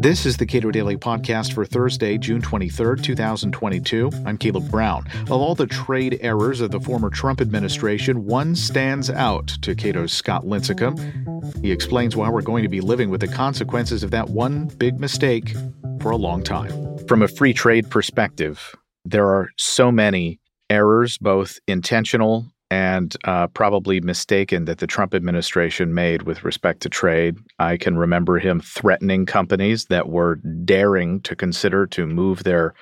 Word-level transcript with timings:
This 0.00 0.24
is 0.24 0.38
the 0.38 0.46
Cato 0.46 0.70
Daily 0.70 0.96
Podcast 0.96 1.52
for 1.52 1.66
Thursday, 1.66 2.16
June 2.16 2.40
23rd, 2.40 3.02
2022. 3.02 4.10
I'm 4.24 4.38
Caleb 4.38 4.70
Brown. 4.70 5.06
Of 5.22 5.32
all 5.32 5.54
the 5.54 5.66
trade 5.66 6.18
errors 6.22 6.62
of 6.62 6.70
the 6.70 6.80
former 6.80 7.10
Trump 7.10 7.40
administration, 7.40 8.24
one 8.24 8.54
stands 8.54 9.10
out 9.10 9.48
to 9.60 9.74
Cato's 9.74 10.12
Scott 10.12 10.44
Lincicome. 10.44 11.62
He 11.62 11.70
explains 11.70 12.16
why 12.16 12.30
we're 12.30 12.40
going 12.40 12.62
to 12.62 12.68
be 12.68 12.80
living 12.80 13.10
with 13.10 13.20
the 13.20 13.28
consequences 13.28 14.02
of 14.02 14.10
that 14.12 14.30
one 14.30 14.68
big 14.78 14.98
mistake 14.98 15.54
for 16.00 16.10
a 16.10 16.16
long 16.16 16.42
time. 16.42 16.96
From 17.06 17.20
a 17.20 17.28
free 17.28 17.52
trade 17.52 17.90
perspective, 17.90 18.74
there 19.04 19.28
are 19.28 19.50
so 19.58 19.92
many 19.92 20.40
errors, 20.70 21.18
both 21.18 21.58
intentional 21.66 22.46
and 22.70 23.16
uh, 23.24 23.48
probably 23.48 24.00
mistaken 24.00 24.64
that 24.66 24.78
the 24.78 24.86
Trump 24.86 25.14
administration 25.14 25.92
made 25.92 26.22
with 26.22 26.44
respect 26.44 26.80
to 26.82 26.88
trade. 26.88 27.36
I 27.58 27.76
can 27.76 27.98
remember 27.98 28.38
him 28.38 28.60
threatening 28.60 29.26
companies 29.26 29.86
that 29.86 30.08
were 30.08 30.36
daring 30.64 31.20
to 31.22 31.34
consider 31.34 31.86
to 31.88 32.06
move 32.06 32.44
their 32.44 32.74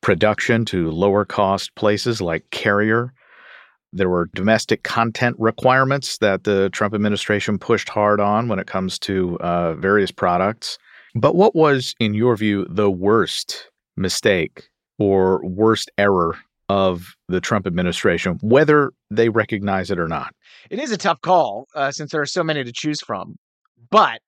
production 0.00 0.64
to 0.66 0.90
lower 0.90 1.24
cost 1.24 1.74
places 1.74 2.20
like 2.20 2.50
Carrier. 2.50 3.12
There 3.92 4.08
were 4.08 4.30
domestic 4.34 4.82
content 4.82 5.36
requirements 5.38 6.18
that 6.18 6.44
the 6.44 6.70
Trump 6.70 6.94
administration 6.94 7.58
pushed 7.58 7.88
hard 7.88 8.20
on 8.20 8.48
when 8.48 8.58
it 8.58 8.66
comes 8.66 8.98
to 9.00 9.38
uh, 9.40 9.74
various 9.74 10.10
products. 10.10 10.78
But 11.14 11.36
what 11.36 11.54
was, 11.54 11.94
in 11.98 12.14
your 12.14 12.36
view, 12.36 12.66
the 12.68 12.90
worst 12.90 13.70
mistake 13.96 14.68
or 14.98 15.44
worst 15.44 15.90
error 15.98 16.36
of 16.68 17.14
the 17.28 17.40
Trump 17.40 17.66
administration, 17.66 18.38
whether 18.42 18.92
they 19.10 19.28
recognize 19.28 19.90
it 19.90 19.98
or 19.98 20.08
not? 20.08 20.34
It 20.70 20.78
is 20.78 20.92
a 20.92 20.96
tough 20.96 21.20
call 21.20 21.66
uh, 21.74 21.90
since 21.90 22.12
there 22.12 22.20
are 22.20 22.26
so 22.26 22.44
many 22.44 22.64
to 22.64 22.72
choose 22.72 23.00
from. 23.00 23.36
But 23.90 24.20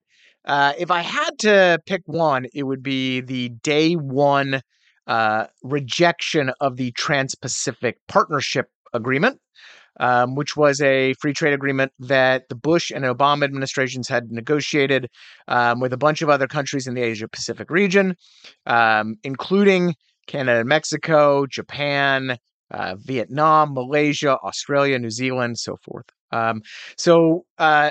uh, 0.44 0.72
if 0.78 0.90
I 0.90 1.02
had 1.02 1.38
to 1.40 1.80
pick 1.86 2.02
one, 2.06 2.46
it 2.54 2.62
would 2.62 2.82
be 2.82 3.20
the 3.20 3.50
day 3.50 3.94
one 3.94 4.62
uh, 5.06 5.46
rejection 5.62 6.52
of 6.60 6.76
the 6.76 6.92
Trans 6.92 7.34
Pacific 7.34 7.98
Partnership 8.08 8.68
Agreement. 8.92 9.40
Um, 9.98 10.34
which 10.34 10.56
was 10.56 10.80
a 10.80 11.12
free 11.20 11.34
trade 11.34 11.52
agreement 11.52 11.92
that 11.98 12.48
the 12.48 12.54
Bush 12.54 12.90
and 12.90 13.04
Obama 13.04 13.44
administrations 13.44 14.08
had 14.08 14.30
negotiated 14.30 15.10
um, 15.46 15.78
with 15.80 15.92
a 15.92 15.98
bunch 15.98 16.22
of 16.22 16.30
other 16.30 16.46
countries 16.46 16.86
in 16.86 16.94
the 16.94 17.02
Asia 17.02 17.28
Pacific 17.28 17.68
region, 17.70 18.16
um, 18.64 19.16
including 19.24 19.94
Canada 20.30 20.60
and 20.60 20.68
Mexico, 20.68 21.44
Japan, 21.46 22.38
uh, 22.70 22.94
Vietnam, 22.98 23.74
Malaysia, 23.74 24.38
Australia, 24.38 24.98
New 24.98 25.10
Zealand, 25.10 25.58
so 25.58 25.76
forth. 25.82 26.06
Um, 26.30 26.62
so 26.96 27.44
uh, 27.58 27.90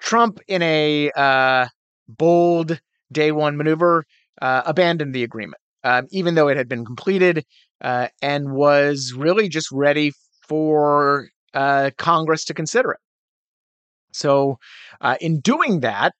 Trump, 0.00 0.40
in 0.48 0.60
a 0.62 1.10
uh, 1.12 1.68
bold 2.08 2.80
day 3.12 3.30
one 3.30 3.56
maneuver, 3.56 4.04
uh, 4.42 4.62
abandoned 4.66 5.14
the 5.14 5.22
agreement, 5.22 5.60
um, 5.84 6.06
even 6.10 6.34
though 6.34 6.48
it 6.48 6.56
had 6.56 6.68
been 6.68 6.84
completed 6.84 7.44
uh, 7.80 8.08
and 8.20 8.52
was 8.52 9.12
really 9.16 9.48
just 9.48 9.70
ready 9.70 10.12
for 10.48 11.28
uh, 11.54 11.90
Congress 11.96 12.44
to 12.46 12.54
consider 12.54 12.90
it. 12.92 13.00
So, 14.12 14.58
in 15.20 15.38
doing 15.38 15.80
that, 15.80 16.14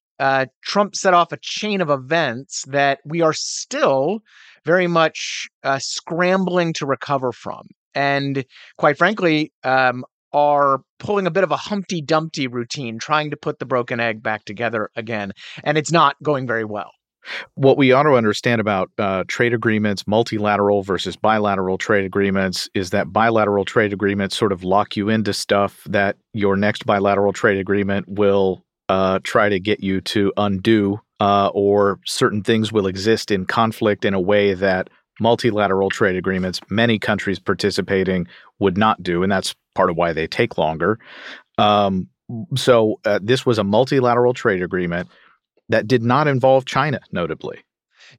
Trump 0.62 0.94
set 0.94 1.12
off 1.12 1.32
a 1.32 1.38
chain 1.42 1.80
of 1.80 1.90
events 1.90 2.64
that 2.68 3.00
we 3.04 3.20
are 3.20 3.32
still 3.32 4.20
very 4.64 4.86
much 4.86 5.48
uh, 5.62 5.78
scrambling 5.78 6.72
to 6.74 6.86
recover 6.86 7.32
from. 7.32 7.66
And 7.94 8.44
quite 8.78 8.98
frankly, 8.98 9.52
um, 9.64 10.04
are 10.32 10.82
pulling 10.98 11.26
a 11.26 11.30
bit 11.30 11.44
of 11.44 11.50
a 11.50 11.56
Humpty 11.56 12.00
Dumpty 12.00 12.46
routine, 12.46 12.98
trying 12.98 13.30
to 13.30 13.36
put 13.36 13.58
the 13.58 13.66
broken 13.66 14.00
egg 14.00 14.22
back 14.22 14.44
together 14.44 14.90
again. 14.94 15.32
And 15.64 15.76
it's 15.76 15.90
not 15.90 16.16
going 16.22 16.46
very 16.46 16.64
well. 16.64 16.90
What 17.54 17.76
we 17.76 17.92
ought 17.92 18.04
to 18.04 18.14
understand 18.14 18.60
about 18.60 18.90
uh, 18.98 19.24
trade 19.28 19.52
agreements, 19.52 20.06
multilateral 20.06 20.82
versus 20.82 21.16
bilateral 21.16 21.76
trade 21.76 22.04
agreements, 22.04 22.68
is 22.74 22.90
that 22.90 23.12
bilateral 23.12 23.64
trade 23.64 23.92
agreements 23.92 24.36
sort 24.36 24.52
of 24.52 24.64
lock 24.64 24.96
you 24.96 25.08
into 25.10 25.34
stuff 25.34 25.82
that 25.84 26.16
your 26.32 26.56
next 26.56 26.86
bilateral 26.86 27.32
trade 27.32 27.58
agreement 27.58 28.08
will 28.08 28.64
uh, 28.88 29.18
try 29.22 29.48
to 29.48 29.60
get 29.60 29.82
you 29.82 30.00
to 30.00 30.32
undo 30.36 30.98
uh, 31.20 31.50
or 31.52 32.00
certain 32.06 32.42
things 32.42 32.72
will 32.72 32.86
exist 32.86 33.30
in 33.30 33.44
conflict 33.44 34.04
in 34.04 34.14
a 34.14 34.20
way 34.20 34.54
that 34.54 34.88
multilateral 35.20 35.90
trade 35.90 36.16
agreements, 36.16 36.60
many 36.70 36.98
countries 36.98 37.38
participating, 37.38 38.26
would 38.58 38.78
not 38.78 39.02
do. 39.02 39.22
And 39.22 39.30
that's 39.30 39.54
part 39.74 39.90
of 39.90 39.96
why 39.96 40.12
they 40.12 40.26
take 40.26 40.56
longer. 40.56 40.98
Um, 41.58 42.08
so 42.56 43.00
uh, 43.04 43.20
this 43.22 43.44
was 43.44 43.58
a 43.58 43.64
multilateral 43.64 44.32
trade 44.32 44.62
agreement 44.62 45.08
that 45.68 45.86
did 45.86 46.02
not 46.02 46.26
involve 46.26 46.64
China, 46.64 47.00
notably. 47.12 47.58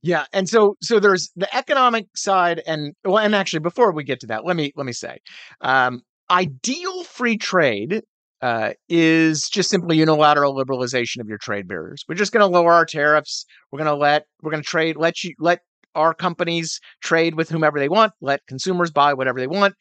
Yeah, 0.01 0.25
and 0.31 0.47
so 0.47 0.77
so 0.81 0.99
there's 0.99 1.31
the 1.35 1.53
economic 1.53 2.07
side, 2.15 2.61
and 2.65 2.93
well, 3.03 3.17
and 3.17 3.35
actually 3.35 3.59
before 3.59 3.91
we 3.91 4.05
get 4.05 4.21
to 4.21 4.27
that, 4.27 4.45
let 4.45 4.55
me 4.55 4.71
let 4.77 4.85
me 4.85 4.93
say, 4.93 5.17
um, 5.59 6.01
ideal 6.29 7.03
free 7.03 7.37
trade 7.37 8.03
uh, 8.41 8.71
is 8.89 9.49
just 9.49 9.69
simply 9.69 9.97
unilateral 9.97 10.55
liberalization 10.55 11.19
of 11.19 11.27
your 11.27 11.37
trade 11.37 11.67
barriers. 11.67 12.03
We're 12.07 12.15
just 12.15 12.31
going 12.31 12.41
to 12.41 12.47
lower 12.47 12.73
our 12.73 12.85
tariffs. 12.85 13.45
We're 13.71 13.79
going 13.79 13.91
to 13.91 13.95
let 13.95 14.25
we're 14.41 14.51
going 14.51 14.63
to 14.63 14.67
trade 14.69 14.97
let 14.97 15.23
you 15.23 15.33
let 15.39 15.59
our 15.95 16.13
companies 16.13 16.79
trade 17.01 17.35
with 17.35 17.49
whomever 17.49 17.79
they 17.79 17.89
want. 17.89 18.13
Let 18.21 18.41
consumers 18.47 18.91
buy 18.91 19.13
whatever 19.13 19.39
they 19.39 19.47
want. 19.47 19.75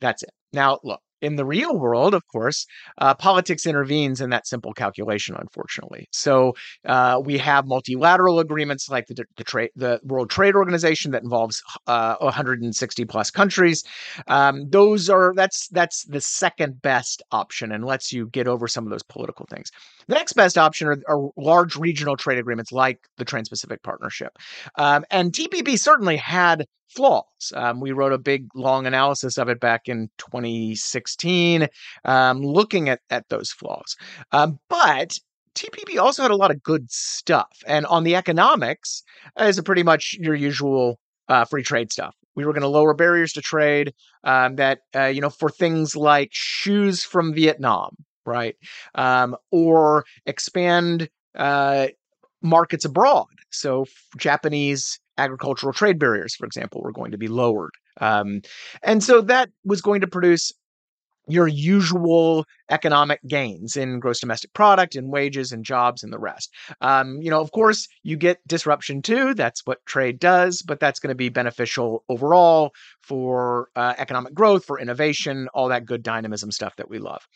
That's 0.00 0.22
it. 0.22 0.30
Now, 0.52 0.78
look, 0.84 1.00
in 1.26 1.34
the 1.34 1.44
real 1.44 1.76
world, 1.76 2.14
of 2.14 2.22
course, 2.28 2.66
uh, 2.98 3.12
politics 3.14 3.66
intervenes 3.66 4.20
in 4.20 4.30
that 4.30 4.46
simple 4.46 4.72
calculation, 4.72 5.34
unfortunately. 5.38 6.06
So 6.12 6.54
uh, 6.86 7.20
we 7.22 7.36
have 7.38 7.66
multilateral 7.66 8.38
agreements 8.38 8.88
like 8.88 9.06
the, 9.08 9.24
the, 9.36 9.44
trade, 9.44 9.70
the 9.74 10.00
World 10.04 10.30
Trade 10.30 10.54
Organization 10.54 11.10
that 11.10 11.24
involves 11.24 11.60
uh, 11.88 12.14
160 12.20 13.04
plus 13.06 13.30
countries. 13.30 13.82
Um, 14.28 14.70
those 14.70 15.10
are 15.10 15.32
that's 15.34 15.66
that's 15.68 16.04
the 16.04 16.20
second 16.20 16.80
best 16.80 17.22
option 17.32 17.72
and 17.72 17.84
lets 17.84 18.12
you 18.12 18.28
get 18.28 18.46
over 18.46 18.68
some 18.68 18.84
of 18.84 18.90
those 18.90 19.02
political 19.02 19.46
things. 19.50 19.70
The 20.06 20.14
next 20.14 20.34
best 20.34 20.56
option 20.56 20.86
are, 20.86 20.98
are 21.08 21.30
large 21.36 21.74
regional 21.74 22.16
trade 22.16 22.38
agreements 22.38 22.70
like 22.70 23.00
the 23.16 23.24
Trans-Pacific 23.24 23.82
Partnership, 23.82 24.38
um, 24.76 25.04
and 25.10 25.32
TPP 25.32 25.76
certainly 25.76 26.16
had 26.16 26.66
flaws. 26.88 27.52
Um, 27.54 27.80
we 27.80 27.92
wrote 27.92 28.12
a 28.12 28.18
big 28.18 28.48
long 28.54 28.86
analysis 28.86 29.38
of 29.38 29.48
it 29.48 29.60
back 29.60 29.88
in 29.88 30.08
2016, 30.18 31.68
um, 32.04 32.40
looking 32.40 32.88
at, 32.88 33.00
at 33.10 33.28
those 33.28 33.50
flaws. 33.50 33.96
Um, 34.32 34.58
but 34.68 35.18
TPP 35.54 35.98
also 35.98 36.22
had 36.22 36.30
a 36.30 36.36
lot 36.36 36.50
of 36.50 36.62
good 36.62 36.90
stuff. 36.90 37.58
And 37.66 37.86
on 37.86 38.04
the 38.04 38.14
economics, 38.14 39.02
is 39.40 39.60
pretty 39.62 39.82
much 39.82 40.16
your 40.20 40.34
usual 40.34 40.98
uh, 41.28 41.44
free 41.44 41.62
trade 41.62 41.90
stuff. 41.90 42.14
We 42.34 42.44
were 42.44 42.52
going 42.52 42.62
to 42.62 42.68
lower 42.68 42.94
barriers 42.94 43.32
to 43.32 43.40
trade 43.40 43.94
um, 44.24 44.56
that, 44.56 44.80
uh, 44.94 45.06
you 45.06 45.20
know, 45.20 45.30
for 45.30 45.48
things 45.48 45.96
like 45.96 46.28
shoes 46.32 47.02
from 47.02 47.32
Vietnam, 47.32 47.96
right? 48.26 48.56
Um, 48.94 49.36
or 49.50 50.04
expand 50.26 51.08
uh, 51.34 51.88
markets 52.42 52.84
abroad. 52.84 53.26
So 53.50 53.86
Japanese 54.18 55.00
agricultural 55.18 55.72
trade 55.72 55.98
barriers, 55.98 56.34
for 56.34 56.46
example, 56.46 56.80
were 56.82 56.92
going 56.92 57.12
to 57.12 57.18
be 57.18 57.28
lowered. 57.28 57.72
Um, 58.00 58.42
and 58.82 59.02
so 59.02 59.20
that 59.22 59.50
was 59.64 59.80
going 59.80 60.00
to 60.02 60.06
produce 60.06 60.52
your 61.28 61.48
usual 61.48 62.44
economic 62.70 63.20
gains 63.26 63.76
in 63.76 63.98
gross 63.98 64.20
domestic 64.20 64.52
product 64.52 64.94
and 64.94 65.10
wages 65.10 65.52
and 65.52 65.64
jobs 65.64 66.02
and 66.02 66.12
the 66.12 66.18
rest. 66.18 66.52
Um, 66.80 67.20
you 67.20 67.30
know, 67.30 67.40
of 67.40 67.50
course, 67.52 67.88
you 68.02 68.16
get 68.16 68.46
disruption 68.46 69.02
too. 69.02 69.34
That's 69.34 69.66
what 69.66 69.84
trade 69.86 70.18
does, 70.18 70.62
but 70.62 70.78
that's 70.78 71.00
going 71.00 71.08
to 71.08 71.16
be 71.16 71.28
beneficial 71.28 72.04
overall 72.08 72.72
for 73.02 73.68
uh, 73.76 73.94
economic 73.98 74.34
growth, 74.34 74.64
for 74.64 74.78
innovation, 74.78 75.48
all 75.52 75.68
that 75.68 75.86
good 75.86 76.02
dynamism 76.02 76.52
stuff 76.52 76.76
that 76.76 76.88
we 76.88 76.98
love. 76.98 77.26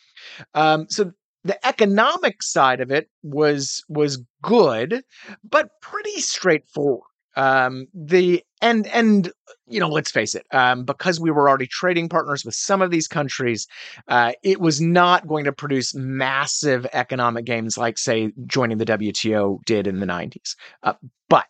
Um, 0.53 0.87
so 0.89 1.11
the 1.43 1.65
economic 1.65 2.43
side 2.43 2.81
of 2.81 2.91
it 2.91 3.09
was 3.23 3.83
was 3.89 4.23
good, 4.43 5.03
but 5.43 5.69
pretty 5.81 6.19
straightforward 6.21 7.10
um 7.35 7.87
the 7.93 8.43
and 8.61 8.87
and 8.87 9.31
you 9.67 9.79
know 9.79 9.87
let's 9.87 10.11
face 10.11 10.35
it 10.35 10.45
um 10.51 10.83
because 10.83 11.19
we 11.19 11.31
were 11.31 11.47
already 11.47 11.67
trading 11.67 12.09
partners 12.09 12.43
with 12.43 12.55
some 12.55 12.81
of 12.81 12.91
these 12.91 13.07
countries 13.07 13.67
uh 14.07 14.31
it 14.43 14.59
was 14.59 14.81
not 14.81 15.27
going 15.27 15.45
to 15.45 15.53
produce 15.53 15.93
massive 15.95 16.85
economic 16.93 17.45
gains 17.45 17.77
like 17.77 17.97
say 17.97 18.31
joining 18.47 18.77
the 18.77 18.85
WTO 18.85 19.59
did 19.65 19.87
in 19.87 19.99
the 19.99 20.05
90s 20.05 20.55
uh, 20.83 20.93
but 21.29 21.45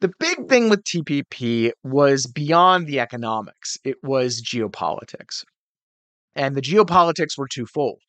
the 0.00 0.12
big 0.18 0.48
thing 0.48 0.68
with 0.68 0.84
TPP 0.84 1.72
was 1.82 2.26
beyond 2.26 2.86
the 2.86 3.00
economics. 3.00 3.78
It 3.84 3.96
was 4.02 4.42
geopolitics. 4.42 5.44
And 6.34 6.54
the 6.54 6.60
geopolitics 6.60 7.38
were 7.38 7.48
twofold. 7.48 8.00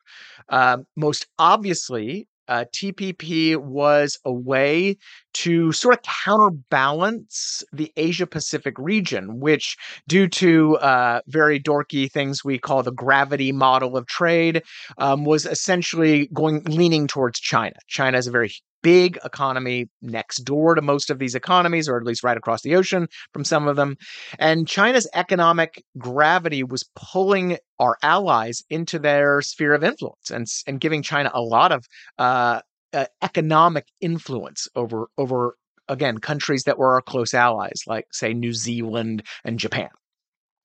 Um, 0.50 0.86
most 0.96 1.28
obviously, 1.40 2.28
uh, 2.48 2.66
TPP 2.74 3.58
was 3.58 4.20
a 4.26 4.32
way 4.32 4.98
to 5.34 5.72
sort 5.72 5.96
of 5.96 6.02
counterbalance 6.02 7.64
the 7.72 7.92
Asia 7.96 8.26
Pacific 8.26 8.74
region, 8.78 9.40
which, 9.40 9.78
due 10.08 10.28
to 10.28 10.78
uh, 10.78 11.22
very 11.28 11.60
dorky 11.60 12.12
things 12.12 12.44
we 12.44 12.58
call 12.58 12.84
the 12.84 12.92
gravity 12.92 13.52
model 13.52 13.96
of 13.96 14.08
trade, 14.08 14.64
um, 14.98 15.26
was 15.26 15.46
essentially 15.46 16.28
going 16.34 16.64
leaning 16.64 17.08
towards 17.08 17.40
China. 17.40 17.76
China 17.88 18.18
is 18.18 18.28
a 18.28 18.32
very 18.32 18.52
big 18.82 19.18
economy 19.26 19.90
next 20.02 20.40
door 20.40 20.76
to 20.76 20.82
most 20.82 21.10
of 21.10 21.20
these 21.20 21.36
economies, 21.36 21.90
or 21.90 21.98
at 21.98 22.04
least 22.04 22.24
right 22.24 22.38
across 22.38 22.62
the 22.62 22.76
ocean 22.76 23.08
from 23.34 23.44
some 23.44 23.68
of 23.68 23.76
them. 23.76 23.98
And 24.40 24.68
China's 24.68 25.08
economic 25.14 25.84
gravity 25.98 26.64
was 26.64 26.90
pulling 26.96 27.58
our 27.80 27.98
allies 28.02 28.64
into 28.70 29.00
their 29.00 29.42
sphere 29.42 29.74
of 29.74 29.84
influence 29.84 30.32
and, 30.32 30.48
and 30.66 30.80
giving 30.80 31.02
China 31.02 31.32
a 31.34 31.42
lot 31.42 31.72
of 31.72 31.86
uh, 32.18 32.62
uh, 32.94 33.06
economic 33.22 33.86
influence 34.02 34.68
over 34.76 35.08
over 35.18 35.56
again 35.90 36.18
countries 36.18 36.64
that 36.64 36.78
were 36.78 36.94
our 36.94 37.02
close 37.02 37.34
allies, 37.34 37.82
like 37.88 38.06
say 38.12 38.34
New 38.34 38.54
Zealand 38.54 39.24
and 39.44 39.60
Japan. 39.60 39.90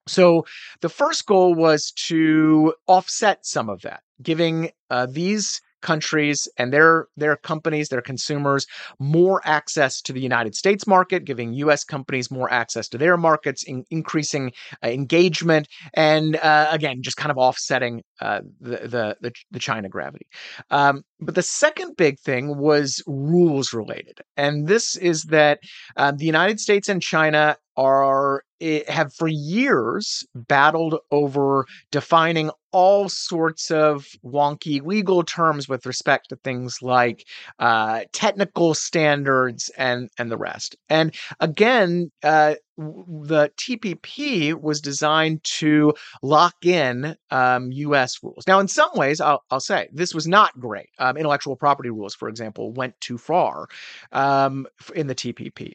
So 0.06 0.46
the 0.80 0.88
first 0.88 1.26
goal 1.26 1.54
was 1.54 1.92
to 2.08 2.74
offset 2.86 3.46
some 3.46 3.68
of 3.68 3.82
that, 3.82 4.02
giving 4.20 4.70
uh, 4.90 5.06
these 5.06 5.60
countries 5.82 6.48
and 6.56 6.72
their 6.72 7.08
their 7.16 7.36
companies, 7.36 7.88
their 7.88 8.02
consumers, 8.02 8.66
more 8.98 9.40
access 9.44 10.00
to 10.02 10.12
the 10.12 10.20
United 10.20 10.54
States 10.54 10.86
market, 10.86 11.24
giving 11.24 11.52
U.S. 11.54 11.84
companies 11.84 12.30
more 12.30 12.50
access 12.50 12.88
to 12.88 12.98
their 12.98 13.16
markets, 13.16 13.62
in, 13.64 13.84
increasing 13.90 14.52
uh, 14.82 14.88
engagement, 14.88 15.68
and 15.94 16.36
uh, 16.36 16.68
again, 16.70 17.02
just 17.02 17.16
kind 17.16 17.30
of 17.30 17.38
offsetting 17.38 18.02
uh, 18.20 18.40
the, 18.60 19.16
the, 19.20 19.32
the 19.50 19.58
China 19.58 19.88
gravity. 19.88 20.26
Um, 20.70 21.02
but 21.20 21.34
the 21.34 21.42
second 21.42 21.96
big 21.96 22.18
thing 22.18 22.56
was 22.56 23.02
rules 23.06 23.72
related, 23.72 24.20
and 24.36 24.66
this 24.66 24.96
is 24.96 25.24
that 25.24 25.60
um, 25.96 26.16
the 26.16 26.26
United 26.26 26.60
States 26.60 26.88
and 26.88 27.02
China 27.02 27.56
are 27.76 28.42
eh, 28.60 28.82
have 28.88 29.12
for 29.14 29.28
years 29.28 30.24
battled 30.34 30.96
over 31.10 31.66
defining 31.90 32.50
all 32.72 33.08
sorts 33.08 33.70
of 33.70 34.06
wonky 34.24 34.82
legal 34.82 35.22
terms 35.22 35.68
with 35.68 35.84
respect 35.86 36.28
to 36.30 36.36
things 36.36 36.78
like 36.82 37.26
uh, 37.58 38.00
technical 38.12 38.74
standards 38.74 39.70
and 39.76 40.08
and 40.18 40.30
the 40.30 40.36
rest. 40.36 40.76
And 40.88 41.14
again, 41.40 42.10
uh, 42.22 42.54
the 42.78 43.50
TPP 43.58 44.58
was 44.58 44.80
designed 44.80 45.44
to 45.44 45.92
lock 46.22 46.54
in 46.64 47.16
um, 47.30 47.70
U.S. 47.72 48.18
rules. 48.22 48.44
Now, 48.46 48.60
in 48.60 48.68
some 48.68 48.90
ways, 48.94 49.20
I'll, 49.20 49.44
I'll 49.50 49.60
say 49.60 49.88
this 49.92 50.14
was 50.14 50.26
not 50.26 50.58
great. 50.58 50.88
Um, 50.98 51.16
intellectual 51.18 51.56
property 51.56 51.90
rules, 51.90 52.14
for 52.14 52.28
example, 52.28 52.72
went 52.72 52.98
too 53.00 53.18
far 53.18 53.68
um, 54.12 54.66
in 54.94 55.06
the 55.06 55.14
TPP 55.14 55.74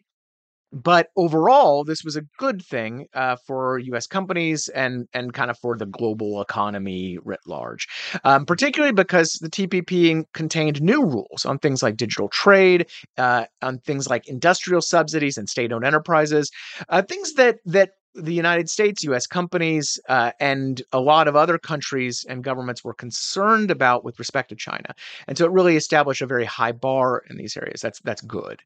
but 0.72 1.10
overall, 1.16 1.84
this 1.84 2.04
was 2.04 2.16
a 2.16 2.24
good 2.38 2.62
thing 2.62 3.08
uh, 3.14 3.38
for 3.46 3.80
U.S. 3.80 4.08
companies 4.08 4.68
and 4.69 5.08
and 5.14 5.34
kind 5.34 5.50
of 5.50 5.58
for 5.58 5.78
the 5.78 5.86
global 5.86 6.42
economy 6.42 7.18
writ 7.24 7.40
large, 7.46 7.88
um, 8.24 8.46
particularly 8.46 8.94
because 8.94 9.34
the 9.34 9.50
TPP 9.50 10.24
contained 10.34 10.81
new 10.81 11.04
rules 11.04 11.46
on 11.46 11.60
things 11.60 11.81
like 11.81 11.96
digital 11.96 12.28
trade, 12.30 12.88
uh, 13.18 13.46
on 13.62 13.80
things 13.80 14.10
like 14.10 14.28
industrial 14.28 14.81
subsidies 14.81 15.38
and 15.38 15.48
state-owned 15.50 15.86
enterprises, 15.86 16.52
uh, 16.90 17.02
things 17.02 17.34
that 17.34 17.60
that 17.66 17.92
the 18.13 18.34
United 18.34 18.70
States, 18.70 19.04
U.S. 19.04 19.28
companies, 19.28 20.00
uh, 20.10 20.31
and 20.40 20.81
a 20.92 21.00
lot 21.00 21.28
of 21.28 21.36
other 21.36 21.58
countries 21.58 22.25
and 22.28 22.44
governments 22.44 22.84
were 22.84 22.94
concerned 22.94 23.70
about 23.70 24.04
with 24.04 24.18
respect 24.20 24.50
to 24.50 24.56
China, 24.56 24.94
and 25.28 25.38
so 25.38 25.46
it 25.46 25.52
really 25.52 25.78
established 25.78 26.22
a 26.22 26.25
very 26.28 26.46
high 26.46 26.72
bar 26.74 27.24
in 27.30 27.38
these 27.38 27.56
areas. 27.56 27.80
That's 27.80 28.02
that's 28.02 28.22
good. 28.22 28.62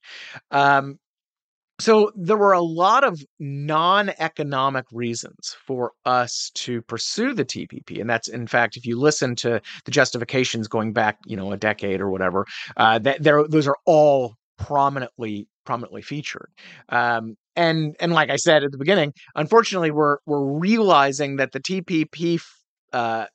Um, 0.50 0.98
so 1.82 2.12
there 2.16 2.38
were 2.38 2.54
a 2.54 2.62
lot 2.62 3.04
of 3.04 3.22
non-economic 3.40 4.86
reasons 4.92 5.56
for 5.66 5.92
us 6.06 6.52
to 6.56 6.82
pursue 6.84 7.34
the 7.34 7.44
TPP, 7.44 8.00
and 8.00 8.10
that's 8.10 8.28
in 8.28 8.46
fact, 8.48 8.78
if 8.78 8.86
you 8.86 9.00
listen 9.00 9.36
to 9.38 9.62
the 9.86 9.92
justifications 9.92 10.68
going 10.68 10.94
back, 10.94 11.18
you 11.26 11.36
know, 11.36 11.52
a 11.52 11.58
decade 11.58 12.00
or 12.00 12.10
whatever, 12.10 12.46
uh, 12.78 13.00
that 13.00 13.24
there 13.24 13.48
those 13.48 13.68
are 13.68 13.78
all 13.86 14.36
prominently 14.58 15.48
prominently 15.66 16.02
featured. 16.02 16.50
Um, 16.90 17.36
and 17.56 17.96
and 18.00 18.14
like 18.14 18.30
I 18.30 18.36
said 18.36 18.64
at 18.64 18.72
the 18.72 18.78
beginning, 18.78 19.14
unfortunately, 19.36 19.92
we're 19.92 20.18
we're 20.26 20.46
realizing 20.46 21.38
that 21.38 21.52
the 21.52 21.60
TPP. 21.60 22.42
Uh, 22.94 23.26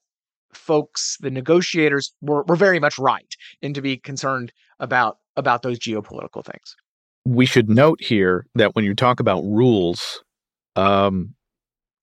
folks, 0.53 1.17
the 1.21 1.31
negotiators 1.31 2.15
were, 2.23 2.43
were 2.45 2.57
very 2.57 2.81
much 2.81 2.99
right 2.99 3.35
in 3.61 3.75
to 3.75 3.83
be 3.83 3.97
concerned 3.97 4.53
about 4.81 5.19
about 5.37 5.63
those 5.63 5.79
geopolitical 5.79 6.45
things 6.45 6.77
we 7.27 7.45
should 7.45 7.69
note 7.69 8.01
here 8.01 8.47
that 8.55 8.77
when 8.77 8.85
you 8.85 8.95
talk 8.95 9.19
about 9.19 9.43
rules, 9.43 10.23
um, 10.77 11.35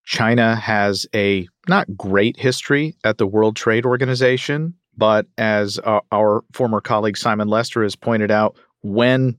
China 0.06 0.54
has 0.56 1.08
a 1.16 1.48
not 1.70 1.96
great 1.96 2.38
history 2.38 2.98
at 3.06 3.18
the 3.18 3.26
World 3.26 3.56
Trade 3.56 3.86
Organization, 3.86 4.74
but 4.98 5.26
as 5.38 5.80
uh, 5.86 6.02
our 6.12 6.44
former 6.52 6.82
colleague 6.82 7.16
Simon 7.16 7.48
Lester 7.48 7.84
has 7.84 7.96
pointed 7.96 8.32
out, 8.32 8.58
when 8.82 9.38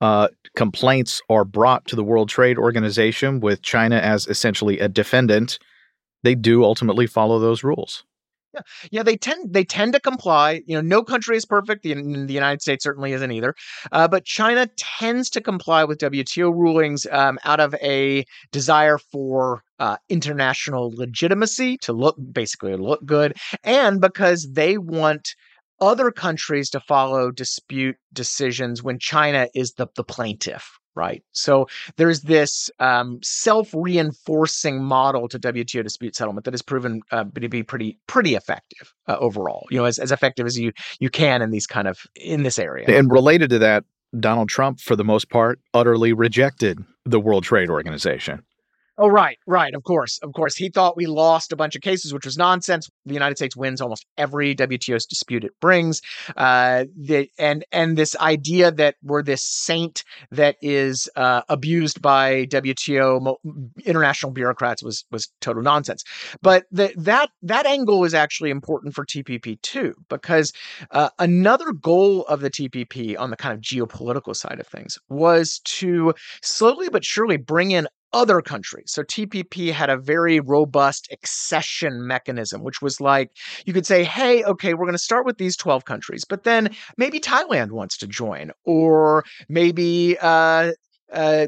uh, 0.00 0.28
complaints 0.54 1.20
are 1.28 1.44
brought 1.44 1.84
to 1.88 1.96
the 1.96 2.04
World 2.04 2.28
Trade 2.28 2.56
Organization 2.56 3.40
with 3.40 3.60
China 3.60 3.96
as 3.96 4.28
essentially 4.28 4.78
a 4.78 4.88
defendant, 4.88 5.58
they 6.22 6.36
do 6.36 6.62
ultimately 6.62 7.08
follow 7.08 7.40
those 7.40 7.64
rules. 7.64 8.04
Yeah, 8.90 9.02
they 9.02 9.16
tend 9.16 9.52
they 9.52 9.64
tend 9.64 9.92
to 9.94 10.00
comply. 10.00 10.62
You 10.66 10.76
know, 10.76 10.80
no 10.80 11.02
country 11.02 11.36
is 11.36 11.44
perfect. 11.44 11.82
The, 11.82 11.94
the 11.94 12.32
United 12.32 12.62
States 12.62 12.84
certainly 12.84 13.12
isn't 13.12 13.30
either. 13.30 13.54
Uh, 13.92 14.08
but 14.08 14.24
China 14.24 14.68
tends 14.76 15.30
to 15.30 15.40
comply 15.40 15.84
with 15.84 15.98
WTO 15.98 16.52
rulings 16.52 17.06
um, 17.10 17.38
out 17.44 17.60
of 17.60 17.74
a 17.76 18.24
desire 18.52 18.98
for 18.98 19.62
uh, 19.78 19.96
international 20.08 20.92
legitimacy 20.94 21.78
to 21.78 21.92
look 21.92 22.16
basically 22.32 22.76
look 22.76 23.04
good, 23.04 23.36
and 23.64 24.00
because 24.00 24.48
they 24.52 24.78
want 24.78 25.34
other 25.80 26.10
countries 26.10 26.70
to 26.70 26.80
follow 26.80 27.30
dispute 27.30 27.96
decisions 28.12 28.82
when 28.82 28.98
China 28.98 29.48
is 29.54 29.74
the 29.74 29.86
the 29.94 30.04
plaintiff, 30.04 30.78
right? 30.98 31.22
So 31.32 31.68
there's 31.96 32.22
this 32.22 32.70
um, 32.80 33.20
self-reinforcing 33.22 34.82
model 34.82 35.28
to 35.28 35.38
WTO 35.38 35.82
dispute 35.82 36.16
settlement 36.16 36.44
that 36.44 36.52
has 36.52 36.60
proven 36.60 37.00
uh, 37.12 37.24
to 37.40 37.48
be 37.48 37.62
pretty 37.62 37.98
pretty 38.08 38.34
effective 38.34 38.92
uh, 39.06 39.16
overall. 39.18 39.66
You 39.70 39.78
know, 39.78 39.84
as, 39.84 39.98
as 39.98 40.12
effective 40.12 40.44
as 40.46 40.58
you 40.58 40.72
you 40.98 41.08
can 41.08 41.40
in 41.40 41.50
these 41.50 41.66
kind 41.66 41.88
of 41.88 42.06
in 42.16 42.42
this 42.42 42.58
area. 42.58 42.86
And 42.88 43.10
related 43.10 43.48
to 43.50 43.58
that, 43.60 43.84
Donald 44.18 44.48
Trump, 44.48 44.80
for 44.80 44.96
the 44.96 45.04
most 45.04 45.30
part, 45.30 45.60
utterly 45.72 46.12
rejected 46.12 46.78
the 47.04 47.20
World 47.20 47.44
Trade 47.44 47.70
Organization. 47.70 48.42
Oh, 49.00 49.06
right, 49.06 49.38
right. 49.46 49.74
Of 49.74 49.84
course, 49.84 50.18
of 50.24 50.32
course. 50.32 50.56
He 50.56 50.70
thought 50.70 50.96
we 50.96 51.06
lost 51.06 51.52
a 51.52 51.56
bunch 51.56 51.76
of 51.76 51.82
cases, 51.82 52.12
which 52.12 52.24
was 52.24 52.36
nonsense. 52.36 52.90
The 53.06 53.14
United 53.14 53.36
States 53.36 53.56
wins 53.56 53.80
almost 53.80 54.04
every 54.16 54.56
WTO 54.56 55.06
dispute 55.06 55.44
it 55.44 55.52
brings. 55.60 56.02
Uh, 56.36 56.86
the, 57.00 57.30
and 57.38 57.64
and 57.70 57.96
this 57.96 58.16
idea 58.16 58.72
that 58.72 58.96
we're 59.04 59.22
this 59.22 59.44
saint 59.44 60.02
that 60.32 60.56
is 60.60 61.08
uh, 61.14 61.42
abused 61.48 62.02
by 62.02 62.46
WTO 62.46 63.36
international 63.84 64.32
bureaucrats 64.32 64.82
was 64.82 65.04
was 65.12 65.28
total 65.40 65.62
nonsense. 65.62 66.02
But 66.42 66.64
the, 66.72 66.92
that 66.96 67.30
that 67.42 67.66
angle 67.66 68.04
is 68.04 68.14
actually 68.14 68.50
important 68.50 68.96
for 68.96 69.06
TPP 69.06 69.62
too, 69.62 69.94
because 70.08 70.52
uh, 70.90 71.10
another 71.20 71.70
goal 71.72 72.24
of 72.26 72.40
the 72.40 72.50
TPP 72.50 73.16
on 73.16 73.30
the 73.30 73.36
kind 73.36 73.54
of 73.54 73.60
geopolitical 73.60 74.34
side 74.34 74.58
of 74.58 74.66
things 74.66 74.98
was 75.08 75.60
to 75.66 76.14
slowly 76.42 76.88
but 76.88 77.04
surely 77.04 77.36
bring 77.36 77.70
in 77.70 77.86
other 78.12 78.40
countries. 78.40 78.90
So 78.92 79.02
TPP 79.02 79.72
had 79.72 79.90
a 79.90 79.96
very 79.96 80.40
robust 80.40 81.08
accession 81.12 82.06
mechanism, 82.06 82.62
which 82.62 82.80
was 82.80 83.00
like 83.00 83.30
you 83.66 83.72
could 83.72 83.86
say, 83.86 84.04
hey, 84.04 84.44
okay, 84.44 84.74
we're 84.74 84.86
going 84.86 84.92
to 84.92 84.98
start 84.98 85.26
with 85.26 85.38
these 85.38 85.56
12 85.56 85.84
countries, 85.84 86.24
but 86.24 86.44
then 86.44 86.74
maybe 86.96 87.20
Thailand 87.20 87.70
wants 87.72 87.96
to 87.98 88.06
join, 88.06 88.50
or 88.64 89.24
maybe 89.48 90.16
uh, 90.20 90.72
uh, 91.12 91.46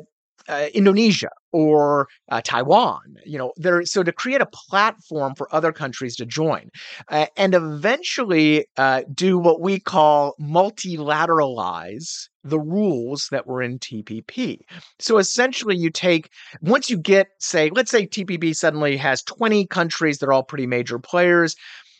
uh, 0.48 0.66
Indonesia 0.74 1.30
or 1.52 2.08
uh, 2.30 2.40
Taiwan. 2.42 3.16
You 3.24 3.38
know, 3.38 3.52
there. 3.56 3.84
So 3.84 4.02
to 4.02 4.12
create 4.12 4.40
a 4.40 4.46
platform 4.46 5.34
for 5.34 5.52
other 5.54 5.72
countries 5.72 6.16
to 6.16 6.26
join, 6.26 6.70
uh, 7.08 7.26
and 7.36 7.54
eventually 7.54 8.66
uh, 8.76 9.02
do 9.12 9.38
what 9.38 9.60
we 9.60 9.78
call 9.80 10.34
multilateralize 10.40 12.28
the 12.42 12.58
rules 12.58 13.28
that 13.30 13.46
were 13.46 13.60
in 13.60 13.78
TPP. 13.78 14.60
So 14.98 15.18
essentially, 15.18 15.76
you 15.76 15.90
take 15.90 16.30
once 16.62 16.88
you 16.88 16.96
get, 16.96 17.28
say, 17.38 17.70
let's 17.70 17.90
say 17.90 18.06
TPP 18.06 18.54
suddenly 18.54 18.96
has 18.96 19.22
20 19.22 19.66
countries 19.66 20.18
that 20.18 20.26
are 20.26 20.32
all 20.32 20.42
pretty 20.42 20.66
major 20.66 20.98
players 20.98 21.56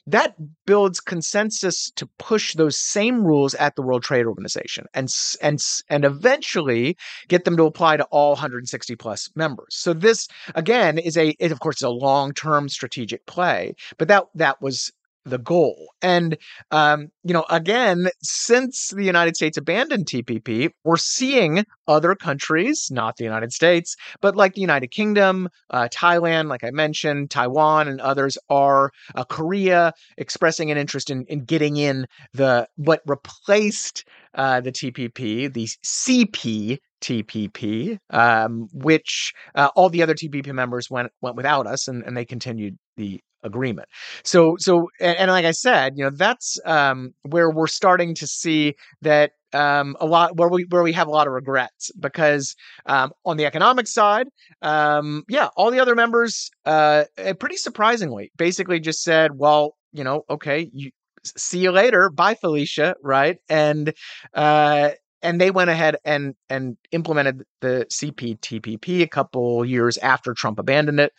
that 0.07 0.35
builds 0.67 1.01
consensus 1.01 1.91
to 1.97 2.07
push 2.19 2.55
those 2.55 2.77
same 2.79 3.25
rules 3.25 3.55
at 3.55 3.77
the 3.77 3.83
World 3.83 4.03
Trade 4.03 4.27
Organization 4.27 4.87
and 4.95 5.13
and 5.43 5.61
and 5.89 6.05
eventually 6.05 6.97
get 7.29 7.45
them 7.45 7.57
to 7.57 7.65
apply 7.65 7.97
to 7.97 8.05
all 8.05 8.31
160 8.31 8.97
plus 8.97 9.31
members. 9.35 9.69
So 9.71 9.93
this 9.93 10.29
again 10.55 10.99
is 10.99 11.17
a 11.17 11.37
it, 11.39 11.53
of 11.53 11.61
course 11.61 11.77
is 11.77 11.83
a 11.83 11.91
long-term 11.91 12.69
strategic 12.69 13.27
play, 13.27 13.75
but 13.99 14.09
that 14.09 14.25
that 14.35 14.61
was 14.61 14.93
the 15.31 15.39
goal. 15.39 15.93
And, 16.03 16.37
um, 16.71 17.09
you 17.25 17.33
know, 17.33 17.45
again, 17.51 18.09
since 18.23 18.89
the 18.89 19.05
United 19.05 19.37
States 19.37 19.57
abandoned 19.57 20.07
TPP, 20.07 20.71
we're 20.85 20.97
seeing 20.97 21.65
other 21.89 22.15
countries, 22.15 22.89
not 22.91 23.17
the 23.17 23.25
United 23.25 23.53
States, 23.53 23.97
but 24.21 24.37
like 24.37 24.55
the 24.55 24.61
United 24.61 24.89
Kingdom, 24.89 25.49
uh, 25.71 25.89
Thailand, 25.93 26.49
like 26.49 26.65
I 26.65 26.71
mentioned, 26.71 27.31
Taiwan, 27.31 27.89
and 27.89 28.01
others 28.01 28.37
are 28.49 28.91
uh, 29.15 29.25
Korea 29.25 29.93
expressing 30.19 30.71
an 30.71 30.79
interest 30.79 31.11
in, 31.11 31.25
in 31.27 31.45
getting 31.45 31.77
in 31.77 32.07
the 32.33 32.69
what 32.77 33.01
replaced 33.07 34.05
uh, 34.35 34.61
the 34.61 34.73
TPP, 34.73 35.53
the 35.53 35.67
CP 35.85 36.79
TPP, 37.01 37.99
um, 38.11 38.69
which 38.73 39.33
uh, 39.55 39.71
all 39.75 39.89
the 39.89 40.03
other 40.03 40.15
TPP 40.15 40.53
members 40.53 40.91
went 40.91 41.11
went 41.21 41.37
without 41.37 41.67
us, 41.67 41.89
and, 41.89 42.05
and 42.05 42.17
they 42.17 42.25
continued 42.25 42.77
the 42.97 43.21
agreement. 43.43 43.89
So 44.25 44.57
so 44.59 44.89
and, 45.01 45.17
and 45.17 45.31
like 45.31 45.45
I 45.45 45.51
said, 45.53 45.95
you 45.97 46.05
know 46.05 46.11
that's 46.11 46.59
um, 46.65 47.15
where 47.23 47.51
we're 47.51 47.67
starting 47.67 48.15
to 48.17 48.27
see 48.27 48.75
that 49.03 49.33
um, 49.53 49.97
a 50.01 50.07
lot 50.07 50.37
where 50.37 50.49
we 50.49 50.65
where 50.69 50.83
we 50.83 50.93
have 50.93 51.09
a 51.09 51.11
lot 51.11 51.27
of 51.27 51.33
regrets 51.33 51.91
because 51.99 52.55
um, 52.87 53.13
on 53.25 53.37
the 53.37 53.47
economic 53.47 53.87
side, 53.87 54.29
um, 54.63 55.25
yeah, 55.29 55.49
all 55.57 55.71
the 55.71 55.81
other 55.81 55.95
members, 55.95 56.51
uh, 56.67 57.05
eh, 57.19 57.33
pretty 57.33 57.57
surprisingly, 57.57 58.31
basically 58.37 58.81
just 58.81 59.03
said, 59.03 59.33
well, 59.37 59.77
you 59.93 60.05
know, 60.05 60.25
okay, 60.31 60.71
you 60.73 60.91
see 61.25 61.59
you 61.59 61.71
later, 61.71 62.11
bye, 62.11 62.35
Felicia, 62.35 62.95
right? 63.03 63.39
And 63.49 63.93
uh, 64.35 64.91
and 65.23 65.41
they 65.41 65.51
went 65.51 65.71
ahead 65.71 65.97
and 66.05 66.35
and 66.49 66.77
implemented 66.93 67.45
the 67.61 67.87
CPTPP 67.91 69.03
a 69.03 69.07
couple 69.07 69.65
years 69.65 69.99
after 69.99 70.35
Trump 70.35 70.59
abandoned 70.59 71.01
it. 71.01 71.13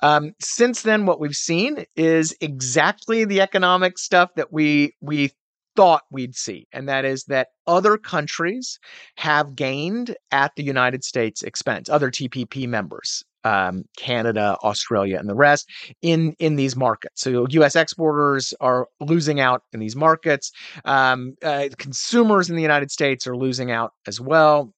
Um, 0.00 0.34
since 0.40 0.82
then, 0.82 1.06
what 1.06 1.20
we've 1.20 1.36
seen 1.36 1.84
is 1.96 2.34
exactly 2.40 3.24
the 3.24 3.40
economic 3.40 3.98
stuff 3.98 4.30
that 4.36 4.52
we 4.52 4.94
we 5.00 5.32
thought 5.76 6.02
we'd 6.10 6.34
see, 6.34 6.66
and 6.72 6.88
that 6.88 7.04
is 7.04 7.24
that 7.24 7.48
other 7.66 7.96
countries 7.96 8.78
have 9.16 9.54
gained 9.54 10.16
at 10.32 10.52
the 10.56 10.64
United 10.64 11.04
States 11.04 11.42
expense, 11.42 11.88
other 11.88 12.10
TPP 12.10 12.66
members 12.68 13.24
um, 13.44 13.84
Canada, 13.96 14.56
Australia, 14.62 15.18
and 15.18 15.28
the 15.28 15.34
rest 15.34 15.68
in 16.02 16.34
in 16.38 16.56
these 16.56 16.76
markets. 16.76 17.22
So 17.22 17.46
U.S. 17.50 17.76
exporters 17.76 18.54
are 18.60 18.88
losing 19.00 19.40
out 19.40 19.62
in 19.72 19.80
these 19.80 19.96
markets. 19.96 20.50
Um, 20.84 21.34
uh, 21.44 21.68
consumers 21.78 22.50
in 22.50 22.56
the 22.56 22.62
United 22.62 22.90
States 22.90 23.26
are 23.26 23.36
losing 23.36 23.70
out 23.70 23.92
as 24.06 24.20
well. 24.20 24.72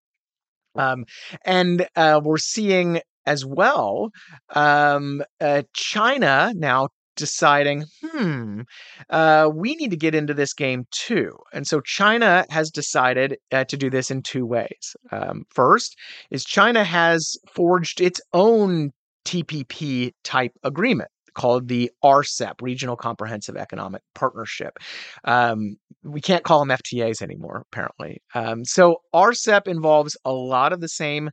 Um, 0.76 1.05
and 1.45 1.87
uh, 1.97 2.21
we're 2.23 2.38
seeing 2.38 3.00
as 3.26 3.45
well 3.45 4.11
um, 4.55 5.23
uh, 5.40 5.62
China 5.75 6.52
now 6.57 6.88
deciding, 7.20 7.84
hmm, 8.02 8.62
uh, 9.10 9.48
we 9.54 9.76
need 9.76 9.90
to 9.90 9.96
get 9.96 10.14
into 10.14 10.34
this 10.34 10.52
game 10.52 10.86
too. 10.90 11.30
And 11.52 11.66
so 11.66 11.80
China 11.80 12.44
has 12.50 12.70
decided 12.70 13.36
uh, 13.52 13.64
to 13.64 13.76
do 13.76 13.90
this 13.90 14.10
in 14.10 14.22
two 14.22 14.44
ways. 14.46 14.96
Um, 15.12 15.44
first, 15.54 15.96
is 16.30 16.44
China 16.44 16.82
has 16.82 17.36
forged 17.54 18.00
its 18.00 18.20
own 18.32 18.90
TPP 19.24 20.12
type 20.24 20.52
agreement 20.64 21.10
called 21.34 21.68
the 21.68 21.90
RCEP, 22.02 22.54
Regional 22.60 22.96
Comprehensive 22.96 23.56
Economic 23.56 24.02
Partnership. 24.14 24.78
Um, 25.24 25.76
we 26.02 26.20
can't 26.20 26.42
call 26.44 26.64
them 26.64 26.76
FTAs 26.76 27.22
anymore, 27.22 27.64
apparently. 27.70 28.20
Um, 28.34 28.64
so 28.64 29.02
RCEP 29.14 29.68
involves 29.68 30.16
a 30.24 30.32
lot 30.32 30.72
of 30.72 30.80
the 30.80 30.88
same 30.88 31.30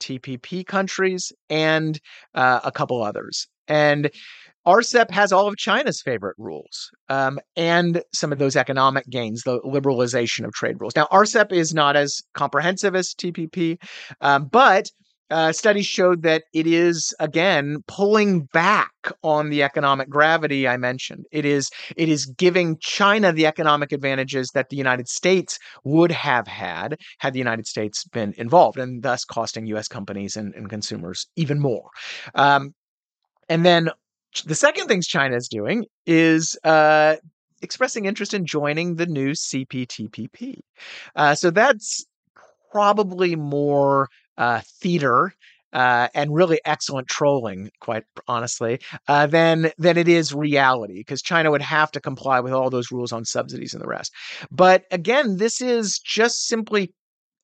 TPP 0.00 0.66
countries 0.66 1.32
and 1.48 2.00
uh, 2.34 2.60
a 2.64 2.72
couple 2.72 3.02
others. 3.02 3.48
And 3.68 4.10
RCEP 4.66 5.10
has 5.10 5.32
all 5.32 5.48
of 5.48 5.56
China's 5.56 6.02
favorite 6.02 6.36
rules 6.38 6.90
um, 7.08 7.38
and 7.56 8.02
some 8.12 8.32
of 8.32 8.38
those 8.38 8.56
economic 8.56 9.08
gains, 9.08 9.42
the 9.42 9.60
liberalization 9.60 10.44
of 10.44 10.52
trade 10.52 10.76
rules. 10.78 10.94
Now, 10.96 11.06
RCEP 11.10 11.52
is 11.52 11.74
not 11.74 11.96
as 11.96 12.22
comprehensive 12.34 12.94
as 12.94 13.14
TPP, 13.14 13.78
um, 14.20 14.46
but 14.46 14.90
uh, 15.30 15.52
studies 15.52 15.86
showed 15.86 16.22
that 16.22 16.42
it 16.52 16.66
is 16.66 17.14
again 17.20 17.78
pulling 17.86 18.48
back 18.52 18.90
on 19.22 19.48
the 19.48 19.62
economic 19.62 20.08
gravity 20.08 20.66
I 20.66 20.76
mentioned. 20.76 21.24
It 21.30 21.44
is 21.44 21.70
it 21.96 22.08
is 22.08 22.26
giving 22.26 22.76
China 22.80 23.32
the 23.32 23.46
economic 23.46 23.92
advantages 23.92 24.50
that 24.54 24.70
the 24.70 24.76
United 24.76 25.08
States 25.08 25.58
would 25.84 26.10
have 26.10 26.48
had 26.48 26.98
had 27.18 27.32
the 27.32 27.38
United 27.38 27.68
States 27.68 28.04
been 28.04 28.34
involved, 28.38 28.78
and 28.78 29.02
thus 29.02 29.24
costing 29.24 29.66
U.S. 29.66 29.86
companies 29.86 30.36
and, 30.36 30.52
and 30.54 30.68
consumers 30.68 31.28
even 31.36 31.60
more. 31.60 31.90
Um, 32.34 32.74
and 33.48 33.64
then 33.64 33.90
the 34.44 34.54
second 34.54 34.86
things 34.88 35.06
China 35.06 35.36
is 35.36 35.48
doing 35.48 35.86
is 36.06 36.56
uh, 36.64 37.16
expressing 37.62 38.04
interest 38.04 38.34
in 38.34 38.46
joining 38.46 38.96
the 38.96 39.06
new 39.06 39.30
CPTPP. 39.32 40.60
Uh, 41.16 41.34
so 41.34 41.50
that's 41.50 42.06
probably 42.70 43.36
more 43.36 44.08
uh, 44.38 44.60
theater 44.64 45.34
uh, 45.72 46.08
and 46.14 46.34
really 46.34 46.60
excellent 46.64 47.06
trolling, 47.08 47.70
quite 47.80 48.04
honestly, 48.26 48.80
uh, 49.08 49.26
than 49.26 49.70
than 49.78 49.96
it 49.96 50.08
is 50.08 50.34
reality, 50.34 50.94
because 50.94 51.22
China 51.22 51.50
would 51.50 51.62
have 51.62 51.90
to 51.92 52.00
comply 52.00 52.40
with 52.40 52.52
all 52.52 52.70
those 52.70 52.90
rules 52.90 53.12
on 53.12 53.24
subsidies 53.24 53.72
and 53.72 53.82
the 53.82 53.86
rest. 53.86 54.12
But 54.50 54.84
again, 54.90 55.36
this 55.36 55.60
is 55.60 55.98
just 55.98 56.48
simply 56.48 56.92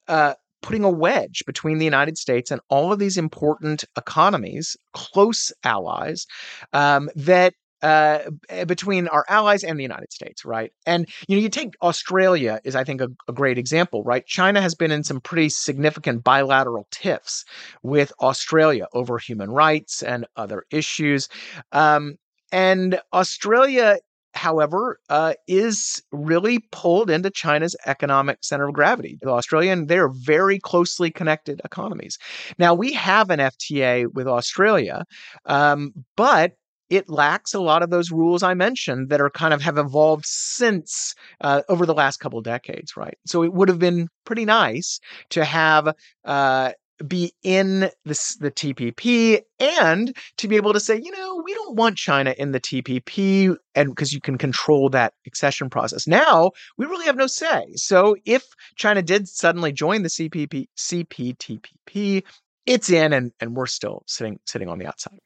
uh, 0.09 0.35
putting 0.67 0.83
a 0.83 0.91
wedge 0.91 1.45
between 1.47 1.79
the 1.79 1.85
United 1.85 2.19
States 2.19 2.51
and 2.51 2.61
all 2.69 2.93
of 2.93 2.99
these 2.99 3.17
important 3.17 3.85
economies, 3.97 4.77
close 4.95 5.53
allies, 5.63 6.27
um, 6.73 7.09
that 7.15 7.55
uh, 7.83 8.19
between 8.67 9.07
our 9.07 9.25
allies 9.29 9.63
and 9.63 9.79
the 9.79 9.85
United 9.85 10.13
States, 10.13 10.45
right? 10.45 10.73
And 10.85 11.07
you 11.29 11.37
know, 11.37 11.43
you 11.43 11.51
take 11.51 11.75
Australia 11.83 12.59
is, 12.65 12.75
I 12.75 12.83
think, 12.83 13.01
a, 13.01 13.07
a, 13.29 13.33
great 13.33 13.59
example, 13.59 14.03
right? 14.03 14.27
China 14.27 14.61
has 14.61 14.75
been 14.75 14.91
in 14.91 15.05
some 15.05 15.21
pretty 15.21 15.51
significant 15.51 16.25
bilateral 16.25 16.89
tiffs 16.91 17.45
with 17.85 18.13
Australia 18.21 18.89
over 18.93 19.19
human 19.19 19.51
rights 19.51 20.03
and 20.03 20.27
other 20.35 20.65
issues. 20.73 21.29
Um, 21.71 22.17
and 22.51 22.99
Australia 23.13 23.99
however, 24.37 24.99
uh, 25.09 25.35
is 25.49 26.03
really 26.13 26.61
pulled 26.71 27.11
into 27.11 27.31
China's 27.31 27.77
economic 27.87 28.39
center 28.43 28.69
of 28.69 28.75
gravity. 28.75 29.19
The 29.21 29.31
Australian, 29.31 29.87
they're 29.87 30.09
very 30.09 30.59
closely 30.59 31.11
connected 31.11 31.61
economies. 31.65 32.19
Now, 32.59 32.75
we 32.75 32.93
have 32.93 33.31
an 33.31 33.41
FTA 33.41 34.13
with 34.13 34.29
Australia, 34.29 35.05
um, 35.47 35.93
but 36.17 36.53
it 36.89 37.09
lacks 37.09 37.53
a 37.53 37.61
lot 37.61 37.83
of 37.83 37.91
those 37.91 38.13
rules 38.13 38.43
I 38.43 38.55
mentioned 38.55 39.09
that 39.09 39.21
are 39.21 39.31
kind 39.31 39.53
of 39.53 39.61
have 39.63 39.79
evolved 39.79 40.25
since 40.27 41.15
uh, 41.41 41.63
over 41.69 41.85
the 41.85 41.95
last 41.95 42.19
couple 42.19 42.41
decades, 42.43 42.97
right? 42.97 43.19
So 43.27 43.43
it 43.43 43.53
would 43.53 43.69
have 43.69 43.81
been 43.81 44.09
pretty 44.25 44.45
nice 44.45 45.01
to 45.31 45.45
have 45.45 45.93
uh, 46.25 46.73
be 47.07 47.33
in 47.43 47.91
this, 48.05 48.37
the 48.37 48.51
TPP 48.51 49.41
and 49.59 50.17
to 50.39 50.49
be 50.49 50.57
able 50.57 50.73
to 50.73 50.81
say, 50.81 51.01
you 51.03 51.11
know, 51.11 51.43
we 51.45 51.55
don't 51.55 51.77
want 51.77 51.97
China 51.97 52.35
in 52.39 52.53
the 52.53 52.61
TPP 52.61 53.57
and 53.75 53.91
because 53.91 54.13
you 54.13 54.21
can 54.21 54.39
control 54.39 54.89
that 54.91 55.15
accession 55.27 55.69
process. 55.69 56.07
Now 56.07 56.53
we 56.79 56.87
really 56.87 57.07
have 57.07 57.17
no 57.17 57.27
say. 57.27 57.73
So 57.75 58.17
if 58.25 58.47
China 58.77 59.03
did 59.03 59.29
suddenly 59.29 59.73
join 59.73 60.03
the 60.03 60.09
CPP, 60.09 60.67
CPTPP, 60.77 62.23
it's 62.65 62.91
in 62.91 63.13
and, 63.13 63.33
and 63.41 63.57
we're 63.57 63.67
still 63.67 64.03
sitting 64.07 64.39
sitting 64.47 64.69
on 64.69 64.79
the 64.79 64.87
outside. 64.87 65.19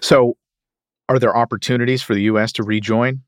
So 0.00 0.36
are 1.08 1.18
there 1.18 1.36
opportunities 1.36 2.02
for 2.02 2.14
the 2.14 2.22
US 2.22 2.52
to 2.52 2.62
rejoin 2.62 3.22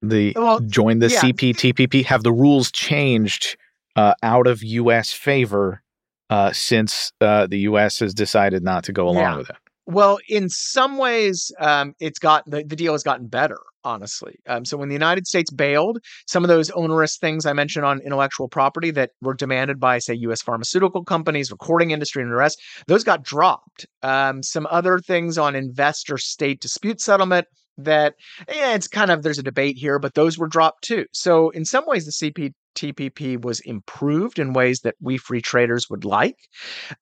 the 0.00 0.32
well, 0.36 0.60
join 0.60 1.00
the 1.00 1.08
yeah. 1.08 1.20
CPTPP? 1.20 2.04
Have 2.04 2.22
the 2.22 2.32
rules 2.32 2.70
changed 2.70 3.56
uh, 3.96 4.14
out 4.22 4.46
of 4.46 4.62
US 4.62 5.12
favor 5.12 5.82
uh, 6.30 6.52
since 6.52 7.12
uh, 7.20 7.46
the 7.46 7.60
U.S. 7.60 8.00
has 8.00 8.14
decided 8.14 8.62
not 8.62 8.84
to 8.84 8.92
go 8.92 9.04
along 9.04 9.16
yeah. 9.16 9.36
with 9.36 9.50
it. 9.50 9.56
Well, 9.86 10.18
in 10.28 10.48
some 10.48 10.96
ways, 10.96 11.52
um, 11.60 11.92
it's 12.00 12.18
got 12.18 12.44
the, 12.46 12.64
the 12.64 12.76
deal 12.76 12.92
has 12.92 13.02
gotten 13.02 13.26
better, 13.26 13.58
honestly. 13.84 14.36
Um, 14.46 14.64
so 14.64 14.78
when 14.78 14.88
the 14.88 14.94
United 14.94 15.26
States 15.26 15.50
bailed, 15.50 15.98
some 16.26 16.42
of 16.42 16.48
those 16.48 16.70
onerous 16.70 17.18
things 17.18 17.44
I 17.44 17.52
mentioned 17.52 17.84
on 17.84 18.00
intellectual 18.00 18.48
property 18.48 18.90
that 18.92 19.10
were 19.20 19.34
demanded 19.34 19.78
by, 19.78 19.98
say, 19.98 20.14
U.S. 20.14 20.40
pharmaceutical 20.40 21.04
companies, 21.04 21.50
recording 21.50 21.90
industry, 21.90 22.22
and 22.22 22.32
the 22.32 22.36
rest, 22.36 22.62
those 22.86 23.04
got 23.04 23.22
dropped. 23.22 23.86
Um, 24.02 24.42
some 24.42 24.66
other 24.70 24.98
things 24.98 25.36
on 25.36 25.54
investor 25.54 26.16
state 26.16 26.60
dispute 26.60 27.00
settlement 27.00 27.46
that 27.76 28.14
yeah, 28.48 28.74
it's 28.74 28.88
kind 28.88 29.10
of 29.10 29.22
there's 29.22 29.38
a 29.38 29.42
debate 29.42 29.76
here, 29.76 29.98
but 29.98 30.14
those 30.14 30.38
were 30.38 30.48
dropped 30.48 30.84
too. 30.84 31.06
So 31.12 31.50
in 31.50 31.64
some 31.64 31.84
ways, 31.86 32.06
the 32.06 32.12
CP 32.12 32.52
TPP 32.74 33.40
was 33.42 33.60
improved 33.60 34.38
in 34.38 34.52
ways 34.52 34.80
that 34.80 34.94
we 35.00 35.16
free 35.16 35.40
traders 35.40 35.88
would 35.90 36.04
like. 36.04 36.36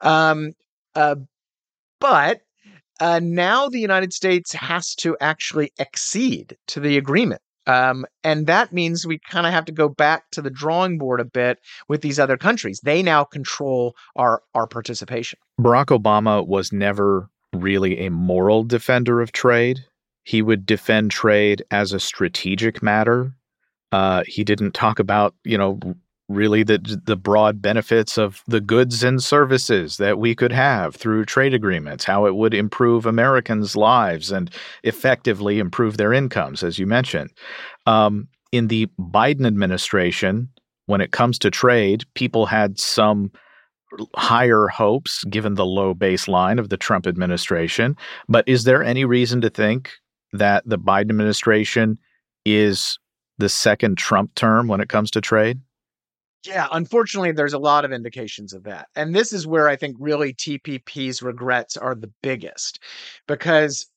Um, 0.00 0.52
uh, 0.94 1.16
but 2.00 2.40
uh, 3.00 3.20
now 3.22 3.68
the 3.68 3.80
United 3.80 4.12
States 4.12 4.52
has 4.52 4.94
to 4.96 5.16
actually 5.20 5.72
accede 5.78 6.56
to 6.68 6.80
the 6.80 6.98
agreement. 6.98 7.40
Um, 7.66 8.04
and 8.24 8.48
that 8.48 8.72
means 8.72 9.06
we 9.06 9.20
kind 9.30 9.46
of 9.46 9.52
have 9.52 9.66
to 9.66 9.72
go 9.72 9.88
back 9.88 10.24
to 10.32 10.42
the 10.42 10.50
drawing 10.50 10.98
board 10.98 11.20
a 11.20 11.24
bit 11.24 11.58
with 11.88 12.00
these 12.00 12.18
other 12.18 12.36
countries. 12.36 12.80
They 12.82 13.02
now 13.02 13.22
control 13.22 13.94
our, 14.16 14.42
our 14.54 14.66
participation. 14.66 15.38
Barack 15.60 15.96
Obama 15.96 16.44
was 16.44 16.72
never 16.72 17.28
really 17.52 18.04
a 18.04 18.10
moral 18.10 18.64
defender 18.64 19.20
of 19.20 19.30
trade. 19.30 19.78
he 20.24 20.40
would 20.42 20.64
defend 20.66 21.10
trade 21.10 21.64
as 21.70 21.92
a 21.92 22.00
strategic 22.00 22.82
matter. 22.82 23.32
Uh, 23.92 24.24
he 24.26 24.42
didn't 24.42 24.72
talk 24.72 24.98
about, 24.98 25.34
you 25.44 25.56
know, 25.56 25.78
really 26.28 26.62
the 26.62 27.00
the 27.04 27.16
broad 27.16 27.60
benefits 27.60 28.16
of 28.16 28.42
the 28.46 28.60
goods 28.60 29.02
and 29.02 29.22
services 29.22 29.98
that 29.98 30.18
we 30.18 30.34
could 30.34 30.52
have 30.52 30.96
through 30.96 31.24
trade 31.24 31.54
agreements, 31.54 32.04
how 32.04 32.26
it 32.26 32.34
would 32.34 32.54
improve 32.54 33.06
Americans' 33.06 33.76
lives 33.76 34.32
and 34.32 34.50
effectively 34.82 35.58
improve 35.58 35.96
their 35.96 36.12
incomes, 36.12 36.62
as 36.62 36.78
you 36.78 36.86
mentioned. 36.86 37.30
Um, 37.86 38.28
in 38.50 38.68
the 38.68 38.86
Biden 38.98 39.46
administration, 39.46 40.48
when 40.86 41.00
it 41.00 41.12
comes 41.12 41.38
to 41.40 41.50
trade, 41.50 42.04
people 42.14 42.46
had 42.46 42.78
some 42.78 43.30
higher 44.16 44.68
hopes 44.68 45.24
given 45.24 45.54
the 45.54 45.66
low 45.66 45.94
baseline 45.94 46.58
of 46.58 46.70
the 46.70 46.76
Trump 46.76 47.06
administration. 47.06 47.96
But 48.28 48.48
is 48.48 48.64
there 48.64 48.82
any 48.82 49.04
reason 49.04 49.40
to 49.42 49.50
think 49.50 49.92
that 50.32 50.62
the 50.66 50.78
Biden 50.78 51.10
administration 51.10 51.98
is 52.44 52.98
the 53.42 53.48
second 53.48 53.98
Trump 53.98 54.32
term 54.36 54.68
when 54.68 54.80
it 54.80 54.88
comes 54.88 55.10
to 55.10 55.20
trade? 55.20 55.60
Yeah, 56.46 56.68
unfortunately, 56.70 57.32
there's 57.32 57.52
a 57.52 57.58
lot 57.58 57.84
of 57.84 57.92
indications 57.92 58.52
of 58.52 58.62
that. 58.64 58.86
And 58.94 59.14
this 59.14 59.32
is 59.32 59.46
where 59.46 59.68
I 59.68 59.74
think 59.74 59.96
really 59.98 60.32
TPP's 60.32 61.22
regrets 61.22 61.76
are 61.76 61.96
the 61.96 62.10
biggest 62.22 62.78
because 63.26 63.88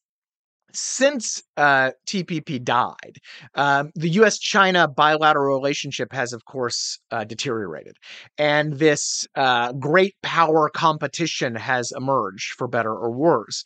since 0.74 1.44
uh, 1.58 1.92
TPP 2.08 2.64
died, 2.64 3.18
um, 3.54 3.92
the 3.94 4.10
US 4.22 4.40
China 4.40 4.88
bilateral 4.88 5.56
relationship 5.56 6.12
has, 6.12 6.34
of 6.34 6.44
course, 6.46 7.00
uh, 7.12 7.24
deteriorated. 7.24 7.98
And 8.40 8.74
this 8.74 9.28
uh, 9.36 9.74
great 9.74 10.16
power 10.24 10.70
competition 10.70 11.56
has 11.56 11.94
emerged 11.96 12.54
for 12.58 12.68
better 12.68 12.94
or 12.94 13.12
worse. 13.12 13.64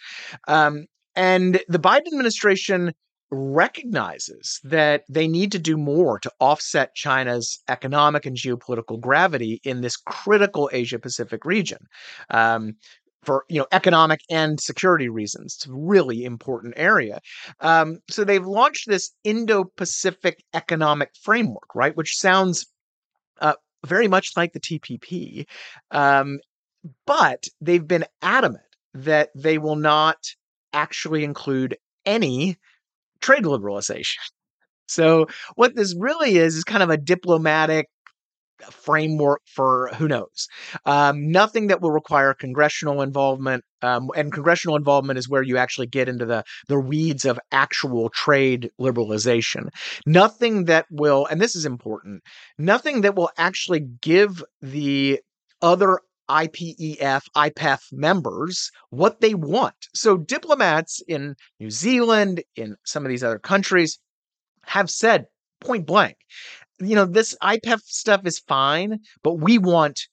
Um, 0.47 0.85
and 1.15 1.61
the 1.67 1.79
Biden 1.79 2.07
administration 2.07 2.93
recognizes 3.31 4.59
that 4.63 5.03
they 5.07 5.27
need 5.27 5.51
to 5.51 5.59
do 5.59 5.77
more 5.77 6.19
to 6.19 6.31
offset 6.39 6.95
China's 6.95 7.61
economic 7.67 8.25
and 8.25 8.35
geopolitical 8.35 8.99
gravity 8.99 9.61
in 9.63 9.81
this 9.81 9.97
critical 9.97 10.69
Asia 10.73 10.99
Pacific 10.99 11.45
region. 11.45 11.79
Um, 12.29 12.75
for 13.23 13.43
you 13.49 13.59
know 13.59 13.67
economic 13.71 14.21
and 14.29 14.59
security 14.59 15.09
reasons. 15.09 15.55
It's 15.55 15.67
a 15.67 15.73
really 15.73 16.23
important 16.23 16.73
area. 16.77 17.19
Um, 17.59 17.99
so 18.09 18.23
they've 18.23 18.45
launched 18.45 18.87
this 18.87 19.11
Indo-Pacific 19.23 20.43
Economic 20.53 21.11
Framework, 21.21 21.75
right, 21.75 21.95
which 21.97 22.17
sounds 22.17 22.67
uh, 23.41 23.55
very 23.85 24.07
much 24.07 24.31
like 24.37 24.53
the 24.53 24.59
TPP, 24.59 25.45
um, 25.91 26.39
but 27.05 27.45
they've 27.61 27.87
been 27.87 28.05
adamant 28.21 28.63
that 28.93 29.29
they 29.35 29.57
will 29.57 29.75
not 29.75 30.17
actually 30.73 31.23
include 31.23 31.77
any 32.05 32.57
trade 33.21 33.43
liberalization. 33.43 34.17
So 34.87 35.27
what 35.55 35.75
this 35.75 35.95
really 35.97 36.37
is 36.37 36.55
is 36.55 36.63
kind 36.63 36.83
of 36.83 36.89
a 36.89 36.97
diplomatic 36.97 37.87
framework 38.71 39.41
for 39.45 39.89
who 39.95 40.07
knows. 40.07 40.47
Um, 40.85 41.31
nothing 41.31 41.67
that 41.67 41.81
will 41.81 41.91
require 41.91 42.33
congressional 42.33 43.01
involvement, 43.01 43.63
um, 43.81 44.09
and 44.15 44.33
congressional 44.33 44.75
involvement 44.75 45.19
is 45.19 45.29
where 45.29 45.43
you 45.43 45.57
actually 45.57 45.87
get 45.87 46.09
into 46.09 46.25
the 46.25 46.43
the 46.67 46.79
weeds 46.79 47.25
of 47.25 47.39
actual 47.51 48.09
trade 48.09 48.69
liberalization. 48.79 49.69
Nothing 50.05 50.65
that 50.65 50.85
will, 50.91 51.25
and 51.27 51.39
this 51.39 51.55
is 51.55 51.65
important, 51.65 52.23
nothing 52.57 53.01
that 53.01 53.15
will 53.15 53.29
actually 53.37 53.81
give 54.01 54.43
the 54.61 55.21
other 55.61 55.99
IPEF, 56.29 57.23
IPEF 57.35 57.79
members 57.91 58.71
what 58.91 59.21
they 59.21 59.33
want. 59.33 59.75
So 59.93 60.17
diplomats 60.17 61.01
in 61.07 61.35
New 61.59 61.71
Zealand, 61.71 62.43
in 62.55 62.75
some 62.85 63.05
of 63.05 63.09
these 63.09 63.23
other 63.23 63.39
countries, 63.39 63.99
have 64.63 64.89
said 64.89 65.25
point 65.59 65.85
blank 65.85 66.17
you 66.79 66.95
know, 66.95 67.05
this 67.05 67.35
IPEF 67.41 67.81
stuff 67.81 68.25
is 68.25 68.39
fine, 68.39 68.99
but 69.23 69.35
we 69.35 69.57
want 69.57 70.07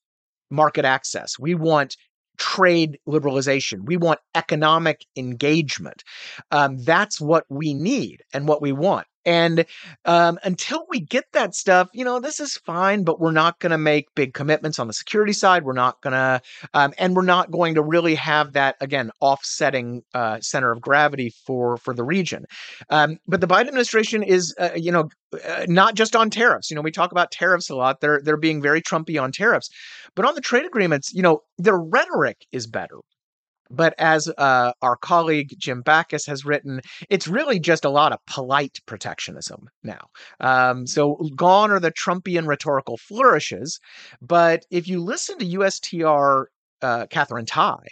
market 0.50 0.85
access. 0.85 1.38
We 1.38 1.54
want 1.54 1.96
trade 2.38 2.99
liberalization. 3.08 3.87
We 3.87 3.96
want 3.96 4.20
economic 4.35 5.06
engagement. 5.16 6.02
Um, 6.50 6.78
that's 6.78 7.20
what 7.20 7.44
we 7.49 7.73
need 7.73 8.23
and 8.32 8.46
what 8.46 8.61
we 8.61 8.73
want. 8.73 9.06
And 9.26 9.66
um, 10.04 10.38
until 10.45 10.87
we 10.88 11.00
get 11.00 11.25
that 11.33 11.54
stuff, 11.54 11.88
you 11.92 12.04
know, 12.04 12.21
this 12.21 12.40
is 12.40 12.56
fine, 12.64 13.02
but 13.02 13.21
we're 13.21 13.33
not 13.33 13.59
going 13.59 13.73
to 13.73 13.78
make 13.78 14.14
big 14.14 14.33
commitments 14.33 14.78
on 14.78 14.87
the 14.87 14.92
security 14.92 15.33
side. 15.33 15.64
We're 15.64 15.73
not 15.73 16.00
going 16.00 16.12
to, 16.12 16.40
um, 16.73 16.95
and 16.97 17.14
we're 17.16 17.23
not 17.23 17.50
going 17.50 17.75
to 17.75 17.83
really 17.83 18.14
have 18.14 18.53
that 18.53 18.77
again 18.81 19.11
offsetting 19.20 20.03
uh, 20.14 20.40
center 20.40 20.70
of 20.70 20.81
gravity 20.81 21.33
for 21.44 21.77
for 21.77 21.92
the 21.92 22.05
region. 22.05 22.44
Um, 22.88 23.18
but 23.27 23.40
the 23.40 23.48
Biden 23.48 23.68
administration 23.68 24.22
is, 24.22 24.55
uh, 24.59 24.70
you 24.77 24.92
know, 24.92 25.09
uh, 25.44 25.66
not 25.68 25.94
just 25.96 26.14
on 26.14 26.31
tariffs. 26.31 26.70
You 26.70 26.77
know, 26.77 26.83
we 26.83 26.92
talk 26.92 27.11
about 27.11 27.33
tariffs 27.33 27.68
a 27.68 27.74
lot. 27.74 28.01
They're 28.01 28.20
they're 28.22 28.37
being 28.37 28.62
very 28.62 28.81
Trumpy 28.81 29.20
on 29.20 29.33
tariffs, 29.33 29.68
but 30.14 30.24
on 30.24 30.35
the 30.35 30.40
trade 30.40 30.64
agreements, 30.64 31.12
you 31.12 31.22
know, 31.22 31.40
their 31.59 31.79
rhetoric 31.79 32.46
is 32.53 32.66
better. 32.66 32.98
But 33.70 33.94
as 33.98 34.29
uh, 34.38 34.72
our 34.83 34.96
colleague 34.96 35.55
Jim 35.59 35.83
Bacchus 35.83 36.26
has 36.26 36.44
written, 36.44 36.81
it's 37.11 37.26
really 37.26 37.59
just 37.59 37.85
a 37.85 37.90
lot 37.90 38.12
of 38.12 38.18
polite 38.26 38.79
protectionism 38.87 39.68
now. 39.83 40.07
Um, 40.40 40.87
so 40.87 41.18
gone 41.35 41.70
are 41.70 41.81
the 41.81 41.92
Trumpian 41.92 42.46
rhetorical 42.46 42.96
flourishes. 42.96 43.79
But 44.20 44.64
if 44.70 44.88
you 44.88 45.02
listen 45.02 45.38
to 45.38 45.46
USTR 45.46 46.44
uh, 46.83 47.07
Katherine 47.07 47.46
Tai, 47.46 47.85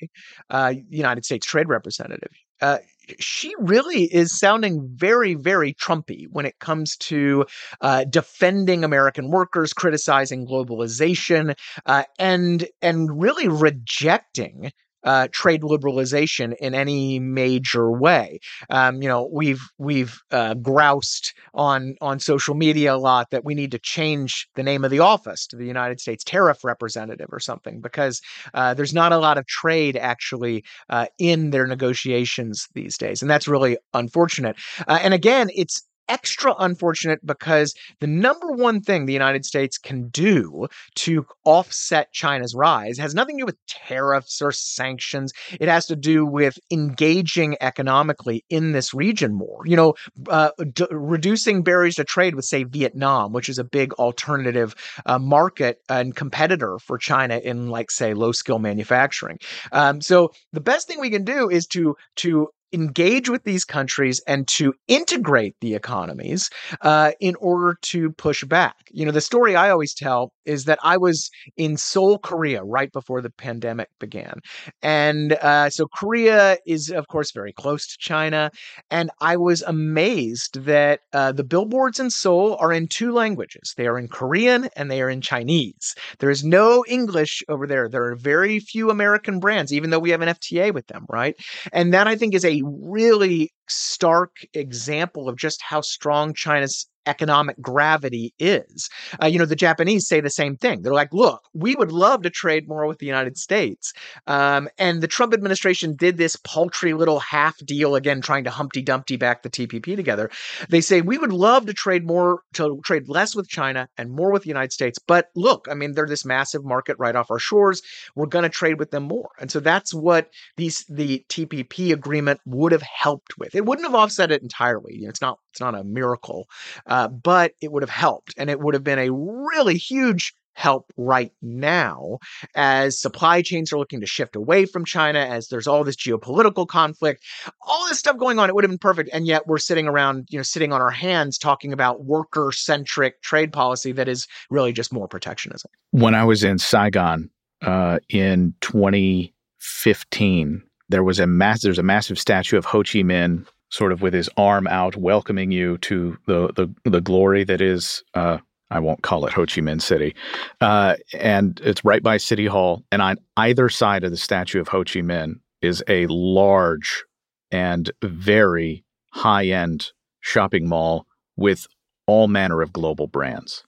uh, 0.50 0.74
United 0.88 1.24
States 1.24 1.46
Trade 1.46 1.68
Representative, 1.68 2.30
uh, 2.60 2.78
she 3.18 3.52
really 3.58 4.04
is 4.04 4.38
sounding 4.38 4.88
very, 4.94 5.34
very 5.34 5.74
Trumpy 5.74 6.26
when 6.30 6.46
it 6.46 6.58
comes 6.58 6.96
to 6.96 7.44
uh, 7.80 8.04
defending 8.04 8.84
American 8.84 9.30
workers, 9.30 9.72
criticizing 9.72 10.46
globalization, 10.46 11.54
uh, 11.86 12.04
and 12.18 12.66
and 12.80 13.20
really 13.20 13.48
rejecting 13.48 14.70
uh, 15.04 15.28
trade 15.32 15.62
liberalization 15.62 16.54
in 16.60 16.74
any 16.74 17.18
major 17.18 17.90
way. 17.90 18.40
Um, 18.70 19.02
you 19.02 19.08
know, 19.08 19.28
we've 19.32 19.62
we've 19.78 20.18
uh, 20.30 20.54
groused 20.54 21.32
on 21.54 21.94
on 22.00 22.18
social 22.18 22.54
media 22.54 22.94
a 22.94 22.96
lot 22.96 23.30
that 23.30 23.44
we 23.44 23.54
need 23.54 23.70
to 23.70 23.78
change 23.78 24.48
the 24.54 24.62
name 24.62 24.84
of 24.84 24.90
the 24.90 25.00
office 25.00 25.46
to 25.48 25.56
the 25.56 25.66
United 25.66 26.00
States 26.00 26.24
Tariff 26.24 26.64
Representative 26.64 27.28
or 27.30 27.40
something 27.40 27.80
because 27.80 28.20
uh, 28.54 28.74
there's 28.74 28.94
not 28.94 29.12
a 29.12 29.18
lot 29.18 29.38
of 29.38 29.46
trade 29.46 29.96
actually 29.96 30.64
uh, 30.88 31.06
in 31.18 31.50
their 31.50 31.66
negotiations 31.66 32.66
these 32.74 32.96
days, 32.96 33.22
and 33.22 33.30
that's 33.30 33.48
really 33.48 33.76
unfortunate. 33.92 34.56
Uh, 34.88 34.98
and 35.02 35.14
again, 35.14 35.48
it's 35.54 35.86
extra 36.08 36.54
unfortunate 36.58 37.24
because 37.24 37.74
the 38.00 38.06
number 38.06 38.52
one 38.52 38.80
thing 38.80 39.06
the 39.06 39.12
United 39.12 39.44
States 39.44 39.78
can 39.78 40.08
do 40.08 40.66
to 40.96 41.26
offset 41.44 42.12
China's 42.12 42.54
rise 42.54 42.98
has 42.98 43.14
nothing 43.14 43.36
to 43.36 43.42
do 43.42 43.46
with 43.46 43.66
tariffs 43.66 44.40
or 44.42 44.52
sanctions. 44.52 45.32
It 45.60 45.68
has 45.68 45.86
to 45.86 45.96
do 45.96 46.26
with 46.26 46.58
engaging 46.70 47.56
economically 47.60 48.44
in 48.50 48.72
this 48.72 48.94
region 48.94 49.34
more. 49.34 49.62
You 49.64 49.76
know, 49.76 49.94
uh, 50.28 50.50
d- 50.72 50.86
reducing 50.90 51.62
barriers 51.62 51.96
to 51.96 52.04
trade 52.04 52.34
with, 52.34 52.44
say, 52.44 52.64
Vietnam, 52.64 53.32
which 53.32 53.48
is 53.48 53.58
a 53.58 53.64
big 53.64 53.92
alternative 53.94 54.74
uh, 55.06 55.18
market 55.18 55.78
and 55.88 56.14
competitor 56.14 56.78
for 56.78 56.98
China 56.98 57.38
in, 57.38 57.68
like, 57.68 57.90
say, 57.90 58.14
low 58.14 58.32
skill 58.32 58.58
manufacturing. 58.58 59.38
Um, 59.72 60.00
so 60.00 60.32
the 60.52 60.60
best 60.60 60.86
thing 60.86 61.00
we 61.00 61.10
can 61.10 61.24
do 61.24 61.48
is 61.48 61.66
to 61.68 61.96
to 62.16 62.48
engage 62.74 63.28
with 63.28 63.44
these 63.44 63.64
countries 63.64 64.20
and 64.26 64.46
to 64.48 64.74
integrate 64.88 65.54
the 65.60 65.74
economies 65.74 66.50
uh, 66.80 67.12
in 67.20 67.36
order 67.36 67.78
to 67.82 68.10
push 68.12 68.44
back. 68.44 68.74
You 68.90 69.06
know, 69.06 69.12
the 69.12 69.20
story 69.20 69.56
I 69.56 69.70
always 69.70 69.94
tell 69.94 70.32
is 70.44 70.64
that 70.64 70.78
I 70.82 70.96
was 70.96 71.30
in 71.56 71.76
Seoul, 71.76 72.18
Korea, 72.18 72.62
right 72.62 72.92
before 72.92 73.22
the 73.22 73.30
pandemic 73.30 73.88
began. 73.98 74.40
And 74.82 75.34
uh, 75.34 75.70
so 75.70 75.86
Korea 75.86 76.58
is, 76.66 76.90
of 76.90 77.08
course, 77.08 77.30
very 77.32 77.52
close 77.52 77.86
to 77.86 77.96
China. 77.98 78.50
And 78.90 79.10
I 79.20 79.36
was 79.36 79.62
amazed 79.62 80.64
that 80.64 81.00
uh, 81.12 81.32
the 81.32 81.44
billboards 81.44 82.00
in 82.00 82.10
Seoul 82.10 82.56
are 82.60 82.72
in 82.72 82.88
two 82.88 83.12
languages 83.12 83.74
they 83.76 83.86
are 83.86 83.98
in 83.98 84.08
Korean 84.08 84.68
and 84.76 84.90
they 84.90 85.00
are 85.00 85.10
in 85.10 85.20
Chinese. 85.20 85.94
There 86.18 86.30
is 86.30 86.44
no 86.44 86.84
English 86.88 87.42
over 87.48 87.66
there. 87.66 87.88
There 87.88 88.04
are 88.04 88.16
very 88.16 88.58
few 88.58 88.90
American 88.90 89.40
brands, 89.40 89.72
even 89.72 89.90
though 89.90 89.98
we 89.98 90.10
have 90.10 90.20
an 90.20 90.28
FTA 90.28 90.72
with 90.72 90.86
them, 90.88 91.06
right? 91.08 91.36
And 91.72 91.92
that 91.94 92.06
I 92.06 92.16
think 92.16 92.34
is 92.34 92.44
a 92.44 92.62
really 92.64 93.52
stark 93.68 94.36
example 94.54 95.28
of 95.28 95.36
just 95.36 95.62
how 95.62 95.80
strong 95.80 96.34
China's 96.34 96.86
economic 97.06 97.60
gravity 97.60 98.32
is. 98.38 98.88
Uh, 99.22 99.26
you 99.26 99.38
know, 99.38 99.44
the 99.44 99.56
Japanese 99.56 100.06
say 100.06 100.20
the 100.20 100.30
same 100.30 100.56
thing. 100.56 100.82
They're 100.82 100.92
like, 100.92 101.12
look, 101.12 101.42
we 101.52 101.74
would 101.74 101.92
love 101.92 102.22
to 102.22 102.30
trade 102.30 102.68
more 102.68 102.86
with 102.86 102.98
the 102.98 103.06
United 103.06 103.36
States. 103.36 103.92
Um, 104.26 104.68
and 104.78 105.00
the 105.00 105.08
Trump 105.08 105.34
administration 105.34 105.96
did 105.96 106.16
this 106.16 106.36
paltry 106.36 106.94
little 106.94 107.20
half 107.20 107.56
deal 107.58 107.94
again, 107.94 108.20
trying 108.20 108.44
to 108.44 108.50
Humpty 108.50 108.82
Dumpty 108.82 109.16
back 109.16 109.42
the 109.42 109.50
TPP 109.50 109.96
together. 109.96 110.30
They 110.68 110.80
say, 110.80 111.00
we 111.00 111.18
would 111.18 111.32
love 111.32 111.66
to 111.66 111.74
trade 111.74 112.06
more, 112.06 112.40
to 112.54 112.80
trade 112.84 113.08
less 113.08 113.34
with 113.34 113.48
China 113.48 113.88
and 113.98 114.10
more 114.10 114.32
with 114.32 114.42
the 114.42 114.48
United 114.48 114.72
States. 114.72 114.98
But 114.98 115.28
look, 115.34 115.66
I 115.70 115.74
mean, 115.74 115.92
they're 115.92 116.06
this 116.06 116.24
massive 116.24 116.64
market 116.64 116.96
right 116.98 117.16
off 117.16 117.30
our 117.30 117.38
shores. 117.38 117.82
We're 118.14 118.26
going 118.26 118.44
to 118.44 118.48
trade 118.48 118.78
with 118.78 118.90
them 118.90 119.04
more. 119.04 119.30
And 119.38 119.50
so 119.50 119.60
that's 119.60 119.92
what 119.92 120.30
these 120.56 120.84
the 120.88 121.24
TPP 121.28 121.92
agreement 121.92 122.40
would 122.46 122.72
have 122.72 122.82
helped 122.82 123.38
with. 123.38 123.53
It 123.54 123.64
wouldn't 123.64 123.86
have 123.86 123.94
offset 123.94 124.30
it 124.30 124.42
entirely. 124.42 125.00
It's 125.02 125.20
not 125.20 125.38
it's 125.52 125.60
not 125.60 125.74
a 125.74 125.84
miracle, 125.84 126.48
uh, 126.86 127.08
but 127.08 127.52
it 127.60 127.72
would 127.72 127.82
have 127.82 127.90
helped, 127.90 128.34
and 128.36 128.50
it 128.50 128.60
would 128.60 128.74
have 128.74 128.84
been 128.84 128.98
a 128.98 129.10
really 129.10 129.76
huge 129.76 130.34
help 130.54 130.92
right 130.96 131.32
now 131.42 132.18
as 132.54 133.00
supply 133.00 133.42
chains 133.42 133.72
are 133.72 133.78
looking 133.78 134.00
to 134.00 134.06
shift 134.06 134.36
away 134.36 134.64
from 134.64 134.84
China, 134.84 135.18
as 135.18 135.48
there's 135.48 135.66
all 135.66 135.84
this 135.84 135.96
geopolitical 135.96 136.66
conflict, 136.66 137.24
all 137.66 137.88
this 137.88 137.98
stuff 137.98 138.16
going 138.16 138.38
on. 138.38 138.48
It 138.48 138.54
would 138.54 138.64
have 138.64 138.70
been 138.70 138.78
perfect. 138.78 139.10
And 139.12 139.26
yet 139.26 139.46
we're 139.46 139.58
sitting 139.58 139.86
around, 139.86 140.28
you 140.30 140.38
know, 140.38 140.42
sitting 140.42 140.72
on 140.72 140.80
our 140.80 140.90
hands 140.90 141.38
talking 141.38 141.72
about 141.72 142.04
worker 142.04 142.50
centric 142.52 143.20
trade 143.22 143.52
policy 143.52 143.92
that 143.92 144.08
is 144.08 144.26
really 144.50 144.72
just 144.72 144.92
more 144.92 145.08
protectionism. 145.08 145.70
When 145.90 146.14
I 146.14 146.24
was 146.24 146.44
in 146.44 146.58
Saigon 146.58 147.30
uh, 147.62 147.98
in 148.08 148.54
2015, 148.60 150.62
there 150.94 151.02
was 151.02 151.18
a 151.18 151.26
mass, 151.26 151.62
there's 151.62 151.80
a 151.80 151.82
massive 151.82 152.20
statue 152.20 152.56
of 152.56 152.64
Ho 152.66 152.84
Chi 152.84 153.00
Minh 153.00 153.48
sort 153.68 153.90
of 153.90 154.00
with 154.00 154.14
his 154.14 154.30
arm 154.36 154.68
out 154.68 154.94
welcoming 154.94 155.50
you 155.50 155.76
to 155.78 156.16
the 156.26 156.52
the, 156.54 156.72
the 156.88 157.00
glory 157.00 157.42
that 157.42 157.60
is 157.60 158.04
uh, 158.14 158.38
I 158.70 158.78
won't 158.78 159.02
call 159.02 159.26
it 159.26 159.32
Ho 159.32 159.40
Chi 159.40 159.60
Minh 159.60 159.82
City. 159.82 160.14
Uh, 160.60 160.94
and 161.12 161.60
it's 161.64 161.84
right 161.84 162.00
by 162.00 162.16
City 162.18 162.46
Hall. 162.46 162.84
And 162.92 163.02
on 163.02 163.16
either 163.36 163.68
side 163.68 164.04
of 164.04 164.12
the 164.12 164.16
statue 164.16 164.60
of 164.60 164.68
Ho 164.68 164.84
Chi 164.84 165.00
Minh 165.00 165.40
is 165.62 165.82
a 165.88 166.06
large 166.06 167.04
and 167.50 167.90
very 168.00 168.84
high 169.10 169.46
end 169.46 169.90
shopping 170.20 170.68
mall 170.68 171.08
with 171.36 171.66
all 172.06 172.28
manner 172.28 172.62
of 172.62 172.72
global 172.72 173.08
brands. 173.08 173.64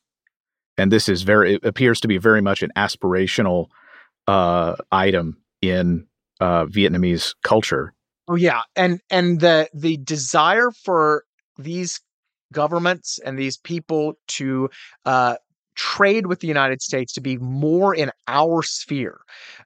And 0.79 0.93
this 0.93 1.09
is 1.09 1.23
very, 1.23 1.55
it 1.55 1.65
appears 1.65 1.99
to 2.03 2.09
be 2.09 2.19
very 2.19 2.41
much 2.41 2.63
an 2.63 2.71
aspirational 2.77 3.67
uh, 4.29 4.77
item 4.93 5.39
in 5.61 6.07
uh, 6.41 6.67
Vietnamese 6.67 7.35
culture. 7.43 7.95
Oh 8.29 8.35
yeah, 8.35 8.63
and 8.75 9.01
and 9.11 9.41
the 9.41 9.69
the 9.73 9.99
desire 9.99 10.71
for 10.85 11.25
these 11.59 12.01
governments 12.53 13.19
and 13.25 13.39
these 13.39 13.57
people 13.57 14.15
to 14.29 14.69
uh, 15.05 15.37
trade 15.77 16.27
with 16.27 16.41
the 16.41 16.49
United 16.49 16.83
States 16.83 17.13
to 17.15 17.21
be 17.21 17.37
more 17.39 17.95
in 17.95 18.11
our 18.27 18.63
sphere 18.63 19.21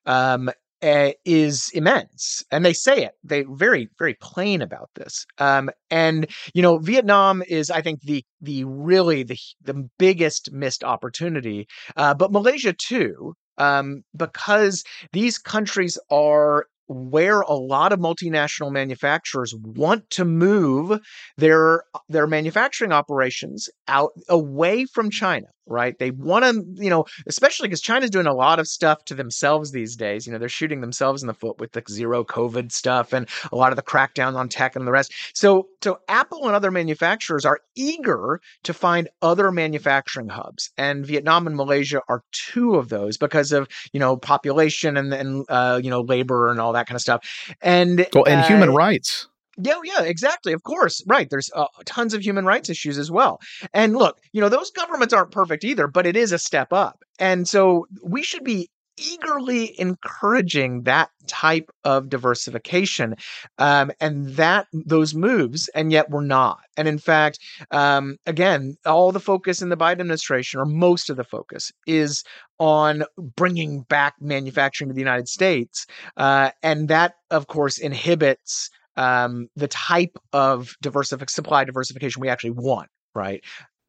um, 0.06 0.50
uh, 0.82 1.10
is 1.24 1.70
immense, 1.74 2.42
and 2.50 2.64
they 2.64 2.72
say 2.72 3.04
it. 3.04 3.12
They 3.22 3.42
very 3.42 3.88
very 3.98 4.14
plain 4.14 4.62
about 4.62 4.90
this. 4.94 5.26
Um, 5.38 5.70
and 5.90 6.26
you 6.54 6.62
know, 6.62 6.78
Vietnam 6.78 7.42
is, 7.48 7.70
I 7.70 7.82
think, 7.82 8.02
the 8.02 8.24
the 8.40 8.64
really 8.64 9.22
the 9.22 9.38
the 9.62 9.88
biggest 9.98 10.52
missed 10.52 10.84
opportunity, 10.84 11.66
uh, 11.96 12.14
but 12.14 12.32
Malaysia 12.32 12.72
too. 12.72 13.34
Um, 13.60 14.02
because 14.16 14.82
these 15.12 15.38
countries 15.38 15.98
are 16.10 16.66
where 16.88 17.42
a 17.42 17.52
lot 17.52 17.92
of 17.92 18.00
multinational 18.00 18.72
manufacturers 18.72 19.54
want 19.54 20.10
to 20.10 20.24
move 20.24 20.98
their 21.36 21.84
their 22.08 22.26
manufacturing 22.26 22.90
operations 22.90 23.68
out 23.86 24.10
away 24.28 24.86
from 24.86 25.08
China 25.08 25.46
right? 25.66 25.98
They 25.98 26.10
want 26.10 26.44
to, 26.44 26.82
you 26.82 26.90
know, 26.90 27.04
especially 27.26 27.68
because 27.68 27.80
China's 27.80 28.10
doing 28.10 28.26
a 28.26 28.34
lot 28.34 28.58
of 28.58 28.66
stuff 28.66 29.04
to 29.06 29.14
themselves 29.14 29.70
these 29.70 29.96
days. 29.96 30.26
You 30.26 30.32
know, 30.32 30.38
they're 30.38 30.48
shooting 30.48 30.80
themselves 30.80 31.22
in 31.22 31.26
the 31.26 31.34
foot 31.34 31.58
with 31.58 31.72
the 31.72 31.82
zero 31.88 32.24
COVID 32.24 32.72
stuff 32.72 33.12
and 33.12 33.28
a 33.52 33.56
lot 33.56 33.72
of 33.72 33.76
the 33.76 33.82
crackdown 33.82 34.34
on 34.34 34.48
tech 34.48 34.76
and 34.76 34.86
the 34.86 34.92
rest. 34.92 35.12
So, 35.34 35.68
so 35.82 36.00
Apple 36.08 36.46
and 36.46 36.54
other 36.54 36.70
manufacturers 36.70 37.44
are 37.44 37.60
eager 37.74 38.40
to 38.64 38.74
find 38.74 39.08
other 39.22 39.50
manufacturing 39.50 40.28
hubs, 40.28 40.70
and 40.76 41.06
Vietnam 41.06 41.46
and 41.46 41.56
Malaysia 41.56 42.02
are 42.08 42.22
two 42.32 42.74
of 42.74 42.88
those 42.88 43.16
because 43.16 43.52
of 43.52 43.68
you 43.92 44.00
know 44.00 44.16
population 44.16 44.96
and 44.96 45.12
and 45.12 45.44
uh, 45.48 45.80
you 45.82 45.90
know 45.90 46.00
labor 46.00 46.50
and 46.50 46.60
all 46.60 46.72
that 46.72 46.86
kind 46.86 46.96
of 46.96 47.02
stuff, 47.02 47.54
and 47.60 48.06
well, 48.12 48.24
and 48.26 48.40
uh, 48.40 48.46
human 48.46 48.70
rights. 48.70 49.28
Yeah, 49.62 49.80
yeah, 49.84 50.02
exactly. 50.02 50.52
Of 50.52 50.62
course, 50.62 51.02
right. 51.06 51.28
There's 51.30 51.50
uh, 51.54 51.66
tons 51.84 52.14
of 52.14 52.22
human 52.22 52.44
rights 52.44 52.68
issues 52.70 52.98
as 52.98 53.10
well. 53.10 53.40
And 53.74 53.96
look, 53.96 54.18
you 54.32 54.40
know, 54.40 54.48
those 54.48 54.70
governments 54.70 55.14
aren't 55.14 55.30
perfect 55.32 55.64
either, 55.64 55.86
but 55.86 56.06
it 56.06 56.16
is 56.16 56.32
a 56.32 56.38
step 56.38 56.72
up. 56.72 57.02
And 57.18 57.48
so 57.48 57.86
we 58.02 58.22
should 58.22 58.44
be 58.44 58.70
eagerly 58.98 59.78
encouraging 59.80 60.82
that 60.82 61.08
type 61.26 61.70
of 61.84 62.08
diversification 62.10 63.14
um, 63.58 63.90
and 64.00 64.28
that 64.36 64.66
those 64.72 65.14
moves 65.14 65.68
and 65.74 65.90
yet 65.90 66.10
we're 66.10 66.20
not 66.20 66.58
and 66.76 66.86
in 66.86 66.98
fact 66.98 67.38
um, 67.70 68.16
again 68.26 68.76
all 68.84 69.10
the 69.12 69.20
focus 69.20 69.62
in 69.62 69.68
the 69.70 69.76
biden 69.76 70.00
administration 70.00 70.60
or 70.60 70.66
most 70.66 71.08
of 71.08 71.16
the 71.16 71.24
focus 71.24 71.72
is 71.86 72.22
on 72.58 73.04
bringing 73.36 73.82
back 73.82 74.14
manufacturing 74.20 74.88
to 74.88 74.94
the 74.94 75.00
united 75.00 75.28
states 75.28 75.86
uh, 76.18 76.50
and 76.62 76.88
that 76.88 77.14
of 77.30 77.46
course 77.46 77.78
inhibits 77.78 78.70
um, 79.00 79.48
the 79.56 79.66
type 79.66 80.18
of 80.34 80.76
diversific 80.82 81.30
supply 81.30 81.64
diversification 81.64 82.20
we 82.20 82.28
actually 82.28 82.50
want, 82.50 82.90
right? 83.14 83.42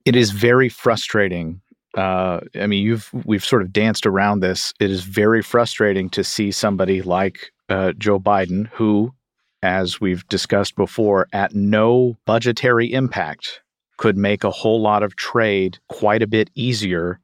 It 0.05 0.15
is 0.15 0.31
very 0.31 0.69
frustrating. 0.69 1.61
Uh, 1.97 2.39
I 2.55 2.65
mean, 2.65 2.85
you've 2.85 3.09
we've 3.25 3.43
sort 3.43 3.61
of 3.61 3.73
danced 3.73 4.05
around 4.05 4.39
this. 4.39 4.73
It 4.79 4.89
is 4.89 5.03
very 5.03 5.41
frustrating 5.41 6.09
to 6.11 6.23
see 6.23 6.49
somebody 6.49 7.01
like 7.01 7.51
uh, 7.67 7.91
Joe 7.97 8.19
Biden, 8.19 8.67
who, 8.67 9.13
as 9.61 9.99
we've 9.99 10.25
discussed 10.29 10.77
before, 10.77 11.27
at 11.33 11.53
no 11.53 12.17
budgetary 12.25 12.93
impact 12.93 13.61
could 13.97 14.17
make 14.17 14.45
a 14.45 14.49
whole 14.49 14.81
lot 14.81 15.03
of 15.03 15.17
trade 15.17 15.77
quite 15.89 16.21
a 16.21 16.27
bit 16.27 16.49
easier 16.55 17.19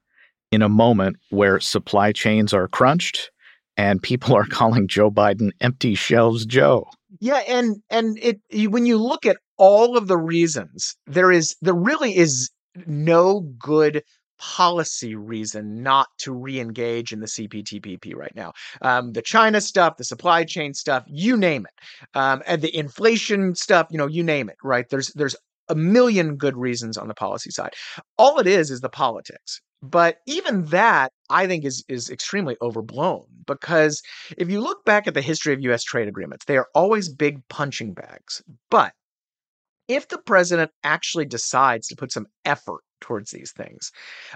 in 0.52 0.62
a 0.62 0.70
moment 0.70 1.16
where 1.30 1.60
supply 1.62 2.12
chains 2.12 2.54
are 2.54 2.68
crunched 2.68 3.32
and 3.78 4.04
people 4.04 4.36
are 4.36 4.46
calling 4.50 4.90
Joe 4.90 5.10
Biden 5.10 5.52
empty 5.62 5.96
shelves 5.96 6.46
Joe. 6.46 6.86
Yeah, 7.20 7.42
and 7.48 7.78
and 7.90 8.18
it 8.22 8.40
when 8.70 8.86
you 8.86 8.98
look 8.98 9.26
at 9.26 9.38
all 9.58 9.98
of 9.98 10.08
the 10.08 10.18
reasons, 10.18 10.96
there 11.06 11.32
is 11.32 11.56
there 11.62 11.74
really 11.74 12.16
is 12.16 12.50
no 12.86 13.42
good 13.58 14.04
policy 14.40 15.16
reason 15.16 15.82
not 15.82 16.08
to 16.20 16.32
re-engage 16.32 17.12
in 17.12 17.20
the 17.20 17.26
CPTPP 17.28 18.16
right 18.16 18.36
now. 18.36 18.54
Um, 18.84 19.14
the 19.14 19.22
China 19.24 19.60
stuff, 19.62 19.98
the 19.98 20.04
supply 20.04 20.44
chain 20.44 20.74
stuff, 20.76 21.04
you 21.08 21.36
name 21.38 21.66
it, 21.66 22.18
um, 22.18 22.44
and 22.46 22.62
the 22.62 22.76
inflation 22.76 23.56
stuff, 23.56 23.88
you 23.90 23.98
know, 23.98 24.08
you 24.08 24.24
name 24.24 24.50
it. 24.50 24.58
Right? 24.64 24.88
There's 24.90 25.12
there's 25.14 25.36
a 25.70 25.76
million 25.76 26.36
good 26.38 26.56
reasons 26.58 26.98
on 26.98 27.08
the 27.08 27.14
policy 27.14 27.52
side. 27.52 27.74
All 28.18 28.40
it 28.40 28.48
is 28.48 28.72
is 28.72 28.82
the 28.82 28.90
politics. 28.90 29.62
But 29.82 30.18
even 30.26 30.66
that, 30.66 31.12
I 31.30 31.46
think, 31.46 31.64
is 31.64 31.84
is 31.88 32.10
extremely 32.10 32.58
overblown 32.62 33.26
because 33.46 34.02
if 34.38 34.50
you 34.50 34.60
look 34.60 34.84
back 34.86 35.08
at 35.08 35.14
the 35.14 35.22
history 35.22 35.54
of 35.54 35.62
U.S. 35.62 35.84
trade 35.84 36.08
agreements, 36.08 36.46
they 36.46 36.58
are 36.58 36.68
always 36.74 37.10
big 37.10 37.48
punching 37.48 37.94
bags. 37.94 38.42
But 38.72 38.94
if 39.88 40.08
the 40.08 40.18
president 40.18 40.72
actually 40.84 41.26
decides 41.26 41.88
to 41.88 41.96
put 41.96 42.12
some 42.12 42.28
effort 42.44 42.82
towards 43.00 43.32
these 43.32 43.52
things, 43.52 43.92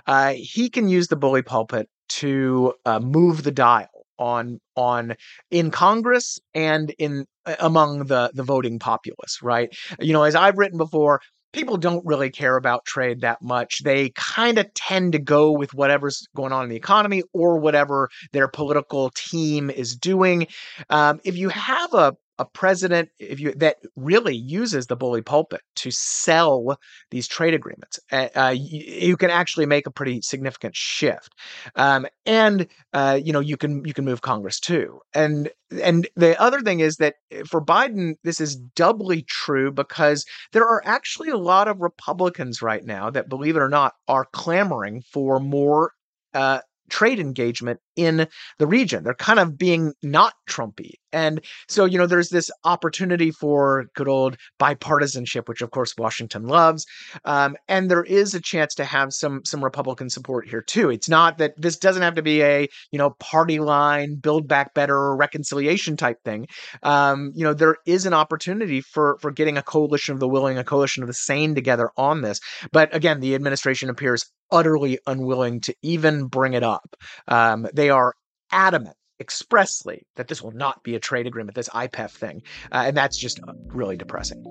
uh, 0.05 0.33
he 0.37 0.69
can 0.69 0.87
use 0.87 1.07
the 1.07 1.15
bully 1.15 1.41
pulpit 1.41 1.89
to 2.09 2.73
uh, 2.85 2.99
move 2.99 3.43
the 3.43 3.51
dial 3.51 3.89
on 4.21 4.59
on 4.75 5.15
in 5.49 5.71
Congress 5.71 6.39
and 6.53 6.91
in 6.99 7.25
among 7.59 8.05
the 8.05 8.31
the 8.33 8.43
voting 8.43 8.77
populace, 8.77 9.39
right? 9.41 9.75
You 9.99 10.13
know, 10.13 10.23
as 10.23 10.35
I've 10.35 10.57
written 10.57 10.77
before, 10.77 11.21
people 11.53 11.77
don't 11.77 12.05
really 12.05 12.29
care 12.29 12.55
about 12.55 12.85
trade 12.85 13.21
that 13.21 13.41
much. 13.41 13.81
They 13.83 14.09
kind 14.15 14.59
of 14.59 14.71
tend 14.75 15.13
to 15.13 15.19
go 15.19 15.51
with 15.51 15.73
whatever's 15.73 16.27
going 16.35 16.53
on 16.53 16.63
in 16.63 16.69
the 16.69 16.75
economy 16.75 17.23
or 17.33 17.57
whatever 17.57 18.09
their 18.31 18.47
political 18.47 19.09
team 19.15 19.71
is 19.71 19.95
doing. 19.95 20.47
Um, 20.91 21.19
if 21.23 21.35
you 21.35 21.49
have 21.49 21.93
a 21.95 22.15
a 22.41 22.45
president 22.45 23.09
if 23.19 23.39
you 23.39 23.53
that 23.53 23.77
really 23.95 24.35
uses 24.35 24.87
the 24.87 24.95
bully 24.95 25.21
pulpit 25.21 25.61
to 25.75 25.91
sell 25.91 26.77
these 27.11 27.27
trade 27.27 27.53
agreements 27.53 27.99
uh, 28.11 28.53
you, 28.55 28.83
you, 29.09 29.17
can 29.17 29.29
actually 29.29 29.65
make 29.65 29.85
a 29.85 29.91
pretty 29.91 30.21
significant 30.21 30.75
shift. 30.75 31.33
Um, 31.75 32.07
and 32.25 32.67
uh, 32.93 33.19
you 33.23 33.31
know 33.31 33.39
you 33.39 33.57
can 33.57 33.85
you 33.85 33.93
can 33.93 34.05
move 34.05 34.21
congress 34.21 34.59
too. 34.59 34.99
And 35.13 35.49
and 35.81 36.07
the 36.15 36.39
other 36.41 36.61
thing 36.61 36.79
is 36.79 36.97
that 36.97 37.15
eh, 37.31 37.43
for 37.47 37.63
biden 37.63 38.15
this 38.23 38.41
is 38.41 38.55
doubly 38.55 39.21
true 39.23 39.71
because 39.71 40.25
there 40.51 40.67
are 40.67 40.81
actually 40.85 41.29
a 41.29 41.37
lot 41.37 41.67
of 41.67 41.79
republicans 41.79 42.61
right 42.61 42.83
now 42.83 43.09
that 43.09 43.29
believe 43.29 43.55
it 43.55 43.61
or 43.61 43.69
not 43.69 43.93
are 44.07 44.25
clamoring 44.33 45.03
for 45.13 45.39
more 45.39 45.93
uh, 46.33 46.59
trade 46.91 47.19
engagement 47.19 47.79
in 47.95 48.27
the 48.59 48.67
region. 48.67 49.03
They're 49.03 49.13
kind 49.15 49.39
of 49.39 49.57
being 49.57 49.93
not 50.03 50.33
Trumpy. 50.47 50.91
And 51.13 51.41
so, 51.67 51.85
you 51.85 51.97
know, 51.97 52.05
there's 52.05 52.29
this 52.29 52.51
opportunity 52.63 53.31
for 53.31 53.85
good 53.95 54.07
old 54.07 54.37
bipartisanship, 54.59 55.47
which 55.47 55.61
of 55.61 55.71
course 55.71 55.93
Washington 55.97 56.43
loves. 56.47 56.85
Um, 57.25 57.55
and 57.67 57.89
there 57.89 58.03
is 58.03 58.33
a 58.33 58.41
chance 58.41 58.75
to 58.75 58.85
have 58.85 59.13
some 59.13 59.41
some 59.45 59.63
Republican 59.63 60.09
support 60.09 60.47
here 60.47 60.61
too. 60.61 60.89
It's 60.89 61.09
not 61.09 61.37
that 61.37 61.53
this 61.57 61.77
doesn't 61.77 62.03
have 62.03 62.15
to 62.15 62.21
be 62.21 62.41
a 62.43 62.67
you 62.91 62.97
know 62.97 63.11
party 63.19 63.59
line, 63.59 64.15
build 64.15 64.47
back 64.47 64.73
better, 64.73 65.15
reconciliation 65.15 65.97
type 65.97 66.17
thing. 66.23 66.47
Um, 66.83 67.31
you 67.35 67.43
know, 67.43 67.53
there 67.53 67.77
is 67.85 68.05
an 68.05 68.13
opportunity 68.13 68.81
for 68.81 69.17
for 69.21 69.31
getting 69.31 69.57
a 69.57 69.63
coalition 69.63 70.13
of 70.13 70.19
the 70.19 70.27
willing, 70.27 70.57
a 70.57 70.63
coalition 70.63 71.03
of 71.03 71.07
the 71.07 71.13
sane 71.13 71.55
together 71.55 71.89
on 71.97 72.21
this. 72.21 72.39
But 72.71 72.93
again, 72.95 73.19
the 73.19 73.35
administration 73.35 73.89
appears 73.89 74.25
utterly 74.51 74.99
unwilling 75.07 75.61
to 75.61 75.75
even 75.81 76.25
bring 76.25 76.53
it 76.53 76.63
up. 76.63 76.95
Um, 77.27 77.67
they 77.73 77.89
are 77.89 78.15
adamant 78.51 78.95
expressly 79.19 80.05
that 80.15 80.27
this 80.27 80.41
will 80.41 80.51
not 80.51 80.83
be 80.83 80.95
a 80.95 80.99
trade 80.99 81.27
agreement, 81.27 81.55
this 81.55 81.69
IPEF 81.69 82.11
thing. 82.11 82.41
Uh, 82.71 82.83
and 82.87 82.97
that's 82.97 83.17
just 83.17 83.39
really 83.67 83.95
depressing. 83.95 84.43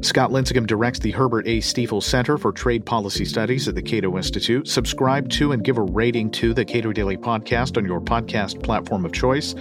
Scott 0.00 0.30
Lincicome 0.30 0.66
directs 0.66 1.00
the 1.00 1.10
Herbert 1.10 1.48
A. 1.48 1.60
Stiefel 1.60 2.00
Center 2.00 2.38
for 2.38 2.52
Trade 2.52 2.86
Policy 2.86 3.24
Studies 3.24 3.66
at 3.66 3.74
the 3.74 3.82
Cato 3.82 4.16
Institute. 4.16 4.68
Subscribe 4.68 5.28
to 5.30 5.50
and 5.50 5.64
give 5.64 5.76
a 5.76 5.82
rating 5.82 6.30
to 6.32 6.54
the 6.54 6.64
Cato 6.64 6.92
Daily 6.92 7.16
Podcast 7.16 7.76
on 7.76 7.84
your 7.84 8.00
podcast 8.00 8.62
platform 8.62 9.04
of 9.04 9.12
choice, 9.12 9.54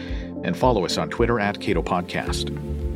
and 0.43 0.55
follow 0.55 0.85
us 0.85 0.99
on 0.99 1.09
Twitter 1.09 1.39
at 1.39 1.59
Cato 1.59 1.81
Podcast. 1.81 2.86